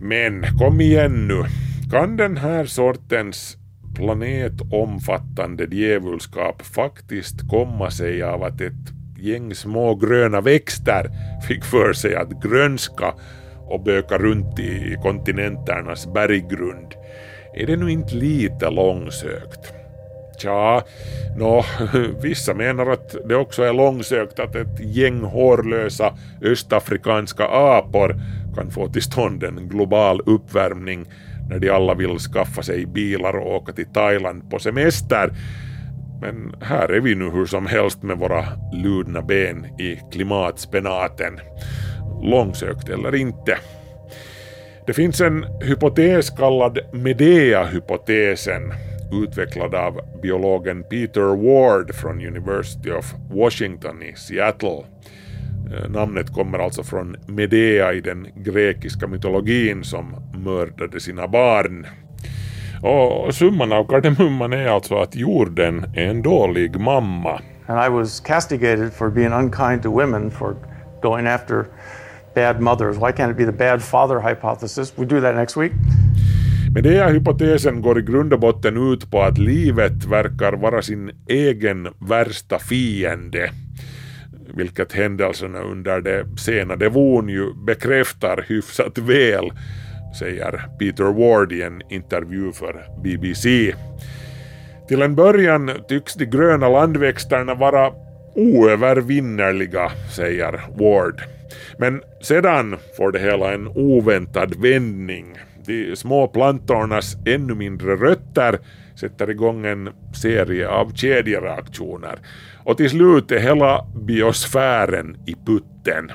Men 0.00 0.44
kom 0.58 0.80
igen 0.80 1.28
nu, 1.28 1.44
kan 1.90 2.16
den 2.16 2.36
här 2.36 2.64
sortens 2.64 3.56
planetomfattande 3.94 5.64
djävulskap 5.70 6.62
faktiskt 6.62 7.48
komma 7.48 7.90
sig 7.90 8.22
av 8.22 8.42
att 8.42 8.60
ett 8.60 8.92
gäng 9.18 9.54
små 9.54 9.94
gröna 9.94 10.40
växter 10.40 11.10
fick 11.48 11.64
för 11.64 11.92
sig 11.92 12.14
att 12.14 12.42
grönska 12.42 13.14
och 13.58 13.84
böka 13.84 14.18
runt 14.18 14.58
i 14.58 14.96
kontinenternas 15.02 16.12
berggrund? 16.12 16.94
Är 17.54 17.66
det 17.66 17.76
nu 17.76 17.90
inte 17.90 18.14
lite 18.14 18.70
långsökt? 18.70 19.79
Tja, 20.42 20.82
nå, 21.36 21.64
vissa 22.22 22.54
menar 22.54 22.86
att 22.86 23.16
det 23.28 23.36
också 23.36 23.62
är 23.62 23.72
långsökt 23.72 24.38
att 24.38 24.56
ett 24.56 24.80
gäng 24.80 25.20
hårlösa 25.20 26.14
östafrikanska 26.42 27.44
apor 27.48 28.20
kan 28.56 28.70
få 28.70 28.88
till 28.88 29.02
stånd 29.02 29.44
en 29.44 29.68
global 29.68 30.20
uppvärmning 30.26 31.06
när 31.50 31.58
de 31.58 31.70
alla 31.70 31.94
vill 31.94 32.18
skaffa 32.18 32.62
sig 32.62 32.86
bilar 32.86 33.36
och 33.36 33.54
åka 33.54 33.72
till 33.72 33.92
Thailand 33.92 34.50
på 34.50 34.58
semester. 34.58 35.32
Men 36.20 36.54
här 36.60 36.88
är 36.88 37.00
vi 37.00 37.14
nu 37.14 37.30
hur 37.30 37.46
som 37.46 37.66
helst 37.66 38.02
med 38.02 38.18
våra 38.18 38.44
ludna 38.72 39.22
ben 39.22 39.64
i 39.80 39.98
klimatspenaten. 40.12 41.40
Långsökt 42.22 42.88
eller 42.88 43.14
inte. 43.14 43.58
Det 44.86 44.92
finns 44.92 45.20
en 45.20 45.44
hypotes 45.62 46.30
kallad 46.30 46.78
Medea-hypotesen 46.92 48.72
utvecklad 49.12 49.74
av 49.74 50.00
biologen 50.22 50.84
Peter 50.90 51.36
Ward 51.36 51.94
från 51.94 52.26
University 52.26 52.90
of 52.90 53.14
Washington 53.30 54.02
i 54.02 54.14
Seattle. 54.16 54.84
Eh, 55.72 55.90
namnet 55.90 56.34
kommer 56.34 56.58
alltså 56.58 56.82
från 56.82 57.16
Medea 57.26 57.92
i 57.92 58.00
den 58.00 58.26
grekiska 58.36 59.06
mytologin 59.06 59.84
som 59.84 60.16
mördade 60.44 61.00
sina 61.00 61.28
barn. 61.28 61.86
Och 62.82 63.34
summan 63.34 63.72
av 63.72 63.84
kardemumman 63.84 64.52
är 64.52 64.68
alltså 64.68 64.96
att 64.96 65.16
jorden 65.16 65.84
är 65.94 66.06
en 66.06 66.22
dålig 66.22 66.80
mamma. 66.80 67.40
And 67.66 67.86
I 67.86 67.88
was 67.88 68.20
castigated 68.20 68.92
for 68.92 69.10
being 69.10 69.32
unkind 69.32 69.82
to 69.82 69.90
women 69.90 70.30
for 70.30 70.56
going 71.02 71.26
after 71.26 71.66
bad 72.34 72.60
mothers. 72.60 72.96
Why 72.96 73.12
can't 73.12 73.30
it 73.30 73.36
be 73.36 73.44
the 73.44 73.52
bad 73.52 73.82
father 73.82 74.20
hypothesis? 74.20 74.92
We 74.98 75.04
do 75.04 75.20
that 75.20 75.34
next 75.34 75.56
week. 75.56 75.72
Men 76.74 76.82
den 76.82 76.92
här 76.92 77.12
hypotesen 77.12 77.82
går 77.82 77.98
i 77.98 78.02
grund 78.02 78.32
och 78.32 78.40
botten 78.40 78.92
ut 78.92 79.10
på 79.10 79.22
att 79.22 79.38
livet 79.38 80.04
verkar 80.04 80.52
vara 80.52 80.82
sin 80.82 81.10
egen 81.28 81.88
värsta 81.98 82.58
fiende 82.58 83.50
vilket 84.54 84.92
händelserna 84.92 85.58
alltså 85.58 85.72
under 85.72 86.00
det 86.00 86.26
sena 86.38 86.76
devon 86.76 87.28
ju 87.28 87.54
bekräftar 87.54 88.44
hyfsat 88.48 88.98
väl, 88.98 89.50
säger 90.18 90.64
Peter 90.78 91.04
Ward 91.04 91.52
i 91.52 91.62
en 91.62 91.82
intervju 91.90 92.52
för 92.52 93.02
BBC. 93.02 93.74
Till 94.88 95.02
en 95.02 95.14
början 95.14 95.70
tycks 95.88 96.14
de 96.14 96.26
gröna 96.26 96.68
landväxterna 96.68 97.54
vara 97.54 97.92
oövervinnerliga, 98.34 99.90
säger 100.16 100.60
Ward. 100.78 101.22
Men 101.78 102.02
sedan 102.22 102.76
får 102.96 103.12
det 103.12 103.18
hela 103.18 103.52
en 103.52 103.68
oväntad 103.68 104.54
vändning 104.54 105.38
de 105.66 105.96
små 105.96 106.28
plantornas 106.28 107.16
ännu 107.26 107.54
mindre 107.54 107.96
rötter 107.96 108.58
sätter 108.94 109.30
igång 109.30 109.66
en 109.66 109.88
serie 110.22 110.68
av 110.68 110.94
kedjereaktioner 110.94 112.18
och 112.64 112.76
till 112.76 112.90
slut 112.90 113.32
är 113.32 113.38
hela 113.38 113.86
biosfären 113.94 115.16
i 115.26 115.34
putten. 115.46 116.10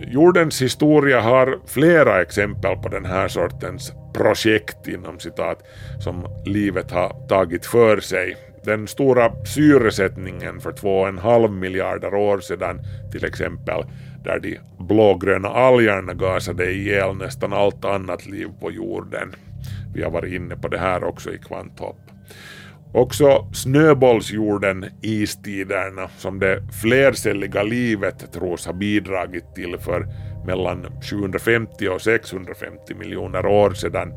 Jordens 0.00 0.62
historia 0.62 1.20
har 1.20 1.58
flera 1.66 2.22
exempel 2.22 2.76
på 2.76 2.88
den 2.88 3.04
här 3.04 3.28
sortens 3.28 3.92
projekt 4.14 4.88
inom 4.88 5.20
citat 5.20 5.62
som 6.04 6.26
livet 6.44 6.90
har 6.90 7.26
tagit 7.28 7.66
för 7.66 8.00
sig. 8.00 8.36
Den 8.64 8.88
stora 8.88 9.32
syresättningen 9.44 10.60
för 10.60 10.72
två 10.72 11.00
och 11.00 11.08
en 11.08 11.18
halv 11.18 11.50
miljarder 11.50 12.14
år 12.14 12.40
sedan 12.40 12.80
till 13.12 13.24
exempel 13.24 13.84
där 14.24 14.38
de 14.40 14.58
blågröna 14.78 15.48
algerna 15.48 16.14
gasade 16.14 16.72
ihjäl 16.72 17.16
nästan 17.16 17.52
allt 17.52 17.84
annat 17.84 18.26
liv 18.26 18.48
på 18.60 18.70
jorden. 18.70 19.34
Vi 19.94 20.02
har 20.02 20.10
varit 20.10 20.32
inne 20.32 20.56
på 20.56 20.68
det 20.68 20.78
här 20.78 21.04
också 21.04 21.32
i 21.32 21.38
Kvanthopp. 21.38 21.96
Också 22.94 23.46
snöbollsjorden, 23.52 24.84
istiderna, 25.02 26.08
som 26.18 26.38
det 26.38 26.62
flercelliga 26.82 27.62
livet 27.62 28.32
tros 28.32 28.66
ha 28.66 28.72
bidragit 28.72 29.54
till 29.54 29.78
för 29.78 30.06
mellan 30.46 30.86
750 31.02 31.88
och 31.88 32.02
650 32.02 32.94
miljoner 32.94 33.46
år 33.46 33.70
sedan, 33.70 34.12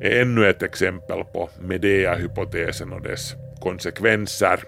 är 0.00 0.20
ännu 0.22 0.48
ett 0.48 0.62
exempel 0.62 1.24
på 1.24 1.50
Medea-hypotesen 1.60 2.92
och 2.92 3.02
dess 3.02 3.34
konsekvenser. 3.62 4.60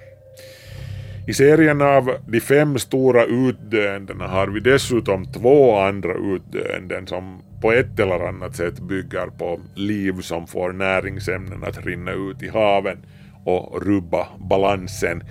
I 1.26 1.34
serien 1.34 1.82
av 1.82 2.10
de 2.26 2.40
fem 2.40 2.78
stora 2.78 3.24
utdöendena 3.24 4.26
har 4.26 4.46
vi 4.46 4.60
dessutom 4.60 5.24
två 5.32 5.78
andra 5.78 6.14
utdöenden 6.14 7.06
som 7.06 7.42
på 7.60 7.72
ett 7.72 8.00
eller 8.00 8.28
annat 8.28 8.56
sätt 8.56 8.80
bygger 8.80 9.26
på 9.26 9.60
liv 9.74 10.20
som 10.20 10.46
får 10.46 10.72
näringsämnen 10.72 11.64
att 11.64 11.86
rinna 11.86 12.12
ut 12.12 12.42
i 12.42 12.48
haven 12.48 12.98
och 13.44 13.86
rubba 13.86 14.28
balansen, 14.38 15.22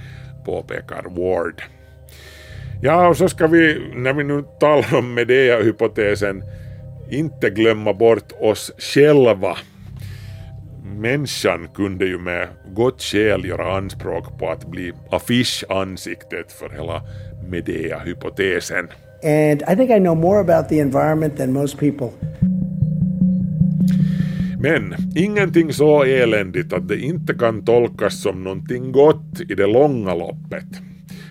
påpekar 0.45 1.03
Ward. 1.03 1.61
Ja, 2.81 3.07
och 3.07 3.17
så 3.17 3.29
ska 3.29 3.47
vi, 3.47 3.91
när 3.95 4.13
vi 4.13 4.23
nu 4.23 4.43
talar 4.59 4.95
om 4.95 5.13
Medea-hypotesen, 5.13 6.43
inte 7.11 7.49
glömma 7.49 7.93
bort 7.93 8.31
oss 8.39 8.71
själva 8.77 9.57
människan 10.83 11.67
kunde 11.75 12.05
ju 12.05 12.17
med 12.17 12.47
gott 12.73 13.01
skäl 13.01 13.45
göra 13.45 13.77
anspråk 13.77 14.39
på 14.39 14.49
att 14.49 14.67
bli 14.67 14.93
affischansiktet 15.11 16.51
för 16.51 16.69
hela 16.69 17.01
Medea-hypotesen. 17.49 18.87
And 19.23 19.61
I 19.61 19.75
think 19.75 19.89
I 19.89 19.99
know 19.99 20.17
more 20.17 20.39
about 20.39 20.69
the 20.69 20.79
environment 20.79 21.37
than 21.37 21.53
most 21.53 21.79
people. 21.79 22.09
Men 24.59 24.95
ingenting 25.15 25.73
så 25.73 26.03
eländigt 26.03 26.73
att 26.73 26.87
det 26.87 26.99
inte 26.99 27.33
kan 27.33 27.65
tolkas 27.65 28.21
som 28.21 28.43
någonting 28.43 28.91
gott 28.91 29.41
i 29.49 29.55
det 29.55 29.67
långa 29.67 30.15
loppet. 30.15 30.65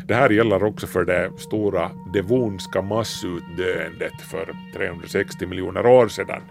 Det 0.08 0.14
här 0.14 0.30
gäller 0.30 0.64
också 0.64 0.86
för 0.86 1.04
det 1.04 1.30
stora 1.38 1.90
devonska 2.14 2.82
massutdöendet 2.82 4.20
för 4.30 4.54
360 4.74 5.46
miljoner 5.46 5.86
år 5.86 6.08
sedan. 6.08 6.42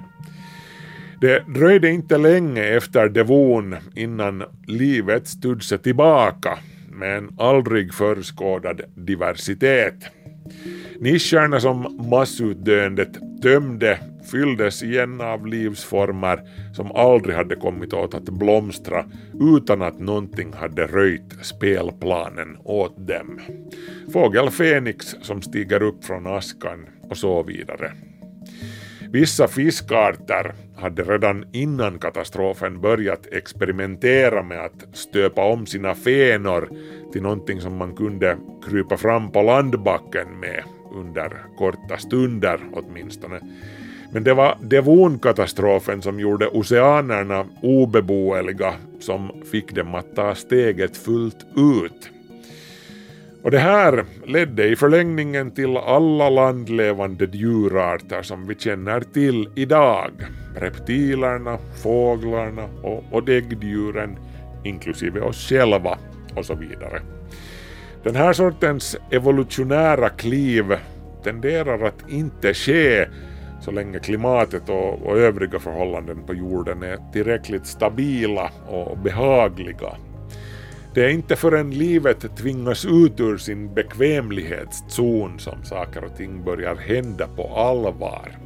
Det 1.21 1.43
dröjde 1.47 1.89
inte 1.89 2.17
länge 2.17 2.63
efter 2.63 3.10
Devon 3.10 3.75
innan 3.95 4.43
livet 4.67 5.27
studsade 5.27 5.84
tillbaka 5.84 6.57
med 6.91 7.17
en 7.17 7.29
aldrig 7.38 7.93
förskådad 7.93 8.81
diversitet. 8.95 9.95
Nischerna 10.99 11.60
som 11.60 12.07
massutdöendet 12.12 13.10
tömde 13.41 13.99
fylldes 14.31 14.84
igen 14.84 15.21
av 15.21 15.47
livsformer 15.47 16.39
som 16.73 16.91
aldrig 16.91 17.36
hade 17.36 17.55
kommit 17.55 17.93
åt 17.93 18.13
att 18.13 18.29
blomstra 18.29 19.05
utan 19.57 19.81
att 19.81 19.99
någonting 19.99 20.53
hade 20.53 20.88
röjt 20.88 21.34
spelplanen 21.41 22.57
åt 22.63 23.07
dem. 23.07 23.39
Fågel 24.13 24.49
Fenix 24.49 25.15
som 25.21 25.41
stiger 25.41 25.84
upp 25.84 26.05
från 26.05 26.27
askan 26.27 26.86
och 27.10 27.17
så 27.17 27.43
vidare. 27.43 27.91
Vissa 29.12 29.47
fiskarter 29.47 30.54
hade 30.76 31.04
redan 31.04 31.45
innan 31.52 32.00
katastrofen 32.00 32.82
börjat 32.82 33.28
experimentera 33.32 34.43
med 34.43 34.65
att 34.65 34.86
stöpa 34.93 35.45
om 35.45 35.65
sina 35.65 35.95
fenor 35.95 36.69
till 37.12 37.21
någonting 37.21 37.62
som 37.62 37.78
man 37.78 37.95
kunde 37.95 38.38
krypa 38.69 38.97
fram 38.97 39.32
på 39.32 39.41
landbacken 39.41 40.39
med 40.39 40.63
under 40.95 41.45
korta 41.58 41.97
stunder 41.97 42.60
åtminstone. 42.74 43.39
Men 44.13 44.24
det 44.24 44.34
var 44.34 44.58
devonkatastrofen 44.62 46.02
som 46.02 46.19
gjorde 46.19 46.47
oceanerna 46.47 47.45
obeboeliga 47.62 48.74
som 49.00 49.43
fick 49.52 49.76
dem 49.76 49.95
att 49.95 50.15
ta 50.15 50.36
steget 50.36 50.97
fullt 50.97 51.45
ut. 51.56 52.10
Och 53.43 53.51
det 53.51 53.60
här 53.60 54.06
ledde 54.25 54.67
i 54.67 54.75
förlängningen 54.75 55.51
till 55.51 55.77
alla 55.77 56.30
landlevande 56.30 57.25
djurarter 57.32 58.21
som 58.21 58.47
vi 58.47 58.56
känner 58.56 59.01
till 59.01 59.49
idag. 59.56 60.12
Reptilerna, 60.56 61.58
fåglarna 61.84 62.63
och, 62.84 63.04
och 63.12 63.23
däggdjuren, 63.25 64.17
inklusive 64.63 65.21
oss 65.21 65.49
själva 65.49 65.97
och 66.36 66.45
så 66.45 66.56
vidare. 66.56 67.01
Den 68.04 68.15
här 68.15 68.34
sortens 68.34 68.97
evolutionära 69.12 70.10
kliv 70.10 70.75
tenderar 71.23 71.84
att 71.84 72.10
inte 72.10 72.54
ske 72.54 73.08
så 73.62 73.71
länge 73.71 73.99
klimatet 73.99 74.69
och, 74.69 75.01
och 75.06 75.17
övriga 75.17 75.60
förhållanden 75.60 76.23
på 76.25 76.34
jorden 76.34 76.84
är 76.84 77.12
tillräckligt 77.13 77.65
stabila 77.65 78.51
och 78.67 78.97
behagliga. 78.97 79.95
Det 80.93 81.06
är 81.06 81.10
inte 81.10 81.36
förrän 81.36 81.71
livet 81.71 82.36
tvingas 82.38 82.86
ut 82.86 83.19
ur 83.19 83.38
sin 83.38 83.73
bekvämlighetszon 83.73 85.39
som 85.39 85.63
saker 85.63 86.04
och 86.04 86.17
ting 86.17 86.43
börjar 86.43 86.75
hända 86.75 87.27
på 87.27 87.56
allvar. 87.56 88.38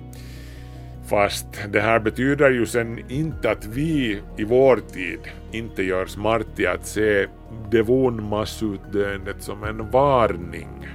Fast 1.06 1.46
det 1.70 1.82
här 1.82 2.00
betyder 2.00 2.50
ju 2.52 2.66
sen 2.66 3.12
inte 3.12 3.52
att 3.52 3.66
vi 3.66 4.22
i 4.38 4.44
vår 4.44 4.80
tid 4.94 5.20
inte 5.52 5.84
gör 5.84 6.06
smart 6.06 6.60
i 6.60 6.68
att 6.68 6.86
se 6.86 7.28
devonmassutdöendet 7.72 9.44
som 9.44 9.64
en 9.64 9.92
varning. 9.92 10.88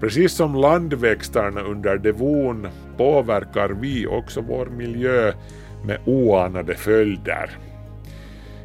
Precis 0.00 0.32
som 0.32 0.54
landväxterna 0.54 1.60
under 1.60 1.98
devon 1.98 2.68
påverkar 2.96 3.68
vi 3.68 4.06
också 4.06 4.40
vår 4.40 4.66
miljö 4.66 5.32
med 5.84 5.98
oanade 6.06 6.74
följder. 6.74 7.50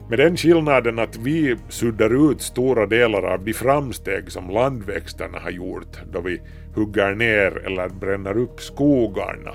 Med 0.09 0.19
den 0.19 0.37
skillnaden 0.37 0.99
att 0.99 1.17
vi 1.17 1.55
suddar 1.69 2.31
ut 2.31 2.41
stora 2.41 2.85
delar 2.85 3.23
av 3.23 3.43
de 3.45 3.53
framsteg 3.53 4.31
som 4.31 4.49
landväxterna 4.49 5.39
har 5.39 5.51
gjort 5.51 5.97
då 6.11 6.21
vi 6.21 6.41
hugger 6.75 7.15
ner 7.15 7.65
eller 7.65 7.89
bränner 7.89 8.37
upp 8.37 8.61
skogarna. 8.61 9.51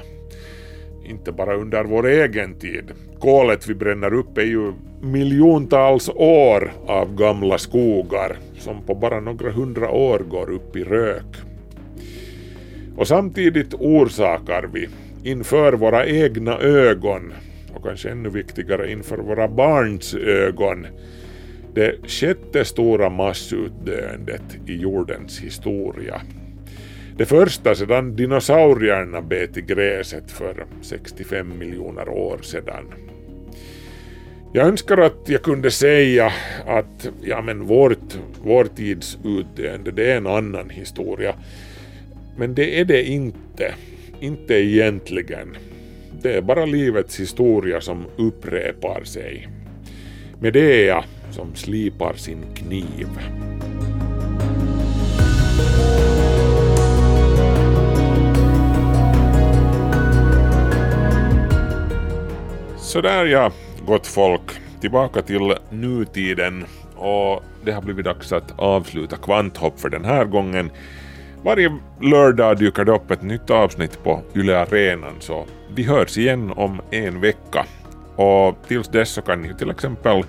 Inte 1.04 1.32
bara 1.32 1.56
under 1.56 1.84
vår 1.84 2.06
egen 2.06 2.58
tid. 2.58 2.92
Kolet 3.20 3.68
vi 3.68 3.74
bränner 3.74 4.14
upp 4.14 4.38
är 4.38 4.42
ju 4.42 4.72
miljontals 5.00 6.08
år 6.14 6.72
av 6.86 7.16
gamla 7.16 7.58
skogar 7.58 8.36
som 8.58 8.82
på 8.86 8.94
bara 8.94 9.20
några 9.20 9.50
hundra 9.50 9.90
år 9.90 10.18
går 10.18 10.50
upp 10.50 10.76
i 10.76 10.84
rök. 10.84 11.36
Och 12.96 13.08
samtidigt 13.08 13.74
orsakar 13.74 14.68
vi 14.72 14.88
inför 15.24 15.72
våra 15.72 16.06
egna 16.06 16.58
ögon 16.58 17.32
och 17.74 17.85
kanske 17.85 18.11
ännu 18.11 18.28
viktigare 18.28 18.92
inför 18.92 19.18
våra 19.18 19.48
barns 19.48 20.14
ögon 20.14 20.87
det 21.74 21.96
sjätte 22.06 22.64
stora 22.64 23.11
massutdöendet 23.11 24.42
i 24.66 24.76
jordens 24.76 25.40
historia. 25.40 26.20
Det 27.16 27.26
första 27.26 27.74
sedan 27.74 28.16
dinosaurierna 28.16 29.22
bet 29.22 29.56
i 29.56 29.61
gräset 29.61 30.30
för 30.30 30.66
65 30.82 31.58
miljoner 31.58 32.08
år 32.08 32.38
sedan. 32.42 32.85
Jag 34.52 34.66
önskar 34.66 34.98
att 34.98 35.28
jag 35.28 35.42
kunde 35.42 35.70
säga 35.70 36.32
att 36.66 37.08
ja, 37.22 37.42
men 37.42 37.66
vårt, 37.66 38.18
vår 38.44 38.64
tids 38.64 39.18
utdöende 39.24 39.90
det 39.90 40.12
är 40.12 40.16
en 40.16 40.26
annan 40.26 40.70
historia. 40.70 41.35
Men 42.37 42.54
det 42.54 42.80
är 42.80 42.85
det 42.85 43.04
inte. 43.04 43.74
Inte 44.20 44.54
egentligen. 44.54 45.56
Det 46.22 46.37
är 46.37 46.42
bara 46.42 46.64
livets 46.64 47.20
historia 47.20 47.80
som 47.80 48.06
upprepar 48.16 49.04
sig. 49.04 49.48
Medea 50.40 51.04
som 51.30 51.54
slipar 51.54 52.14
sin 52.14 52.44
kniv. 52.54 53.08
Sådär 62.76 63.24
ja, 63.24 63.52
gott 63.87 64.06
folk. 64.06 64.42
Tillbaka 64.80 65.22
till 65.22 65.54
nutiden 65.70 66.64
och 66.96 67.42
det 67.64 67.72
har 67.72 67.82
blivit 67.82 68.04
dags 68.04 68.32
att 68.32 68.58
avsluta 68.58 69.16
Kvanthopp 69.16 69.80
för 69.80 69.88
den 69.88 70.04
här 70.04 70.24
gången. 70.24 70.70
Varje 71.44 71.78
lördag 72.00 72.58
dyker 72.58 72.85
det 72.85 72.92
upp 72.92 73.11
ett 73.11 73.22
nytt 73.22 73.50
avsnitt 73.50 74.04
på 74.04 74.22
Yle 74.37 74.58
Arenan 74.58 75.14
så 75.20 75.46
vi 75.74 75.82
hörs 75.82 76.18
igen 76.18 76.52
om 76.56 76.80
en 76.90 77.20
vecka. 77.20 77.66
Och 78.16 78.56
tills 78.68 78.88
dess 78.88 79.11
så 79.11 79.22
kan 79.22 79.42
ni 79.42 79.54
till 79.54 79.70
exempel 79.70 80.22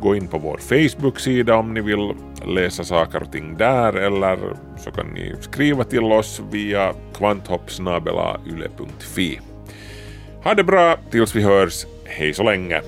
gå 0.00 0.16
in 0.16 0.28
på 0.28 0.38
vår 0.38 0.58
Facebook-sida 0.58 1.56
om 1.56 1.74
ni 1.74 1.80
vill 1.80 2.12
läsa 2.46 2.84
saker 2.84 3.22
och 3.22 3.32
ting 3.32 3.56
där 3.56 3.92
eller 3.92 4.38
så 4.78 4.90
kan 4.90 5.06
ni 5.06 5.34
skriva 5.40 5.84
till 5.84 6.04
oss 6.04 6.42
via 6.50 6.94
kvanthoppsnabelayle.fi. 7.14 9.40
Ha 10.44 10.54
det 10.54 10.64
bra 10.64 10.96
tills 11.10 11.36
vi 11.36 11.42
hörs, 11.42 11.86
hej 12.04 12.34
så 12.34 12.42
länge! 12.42 12.82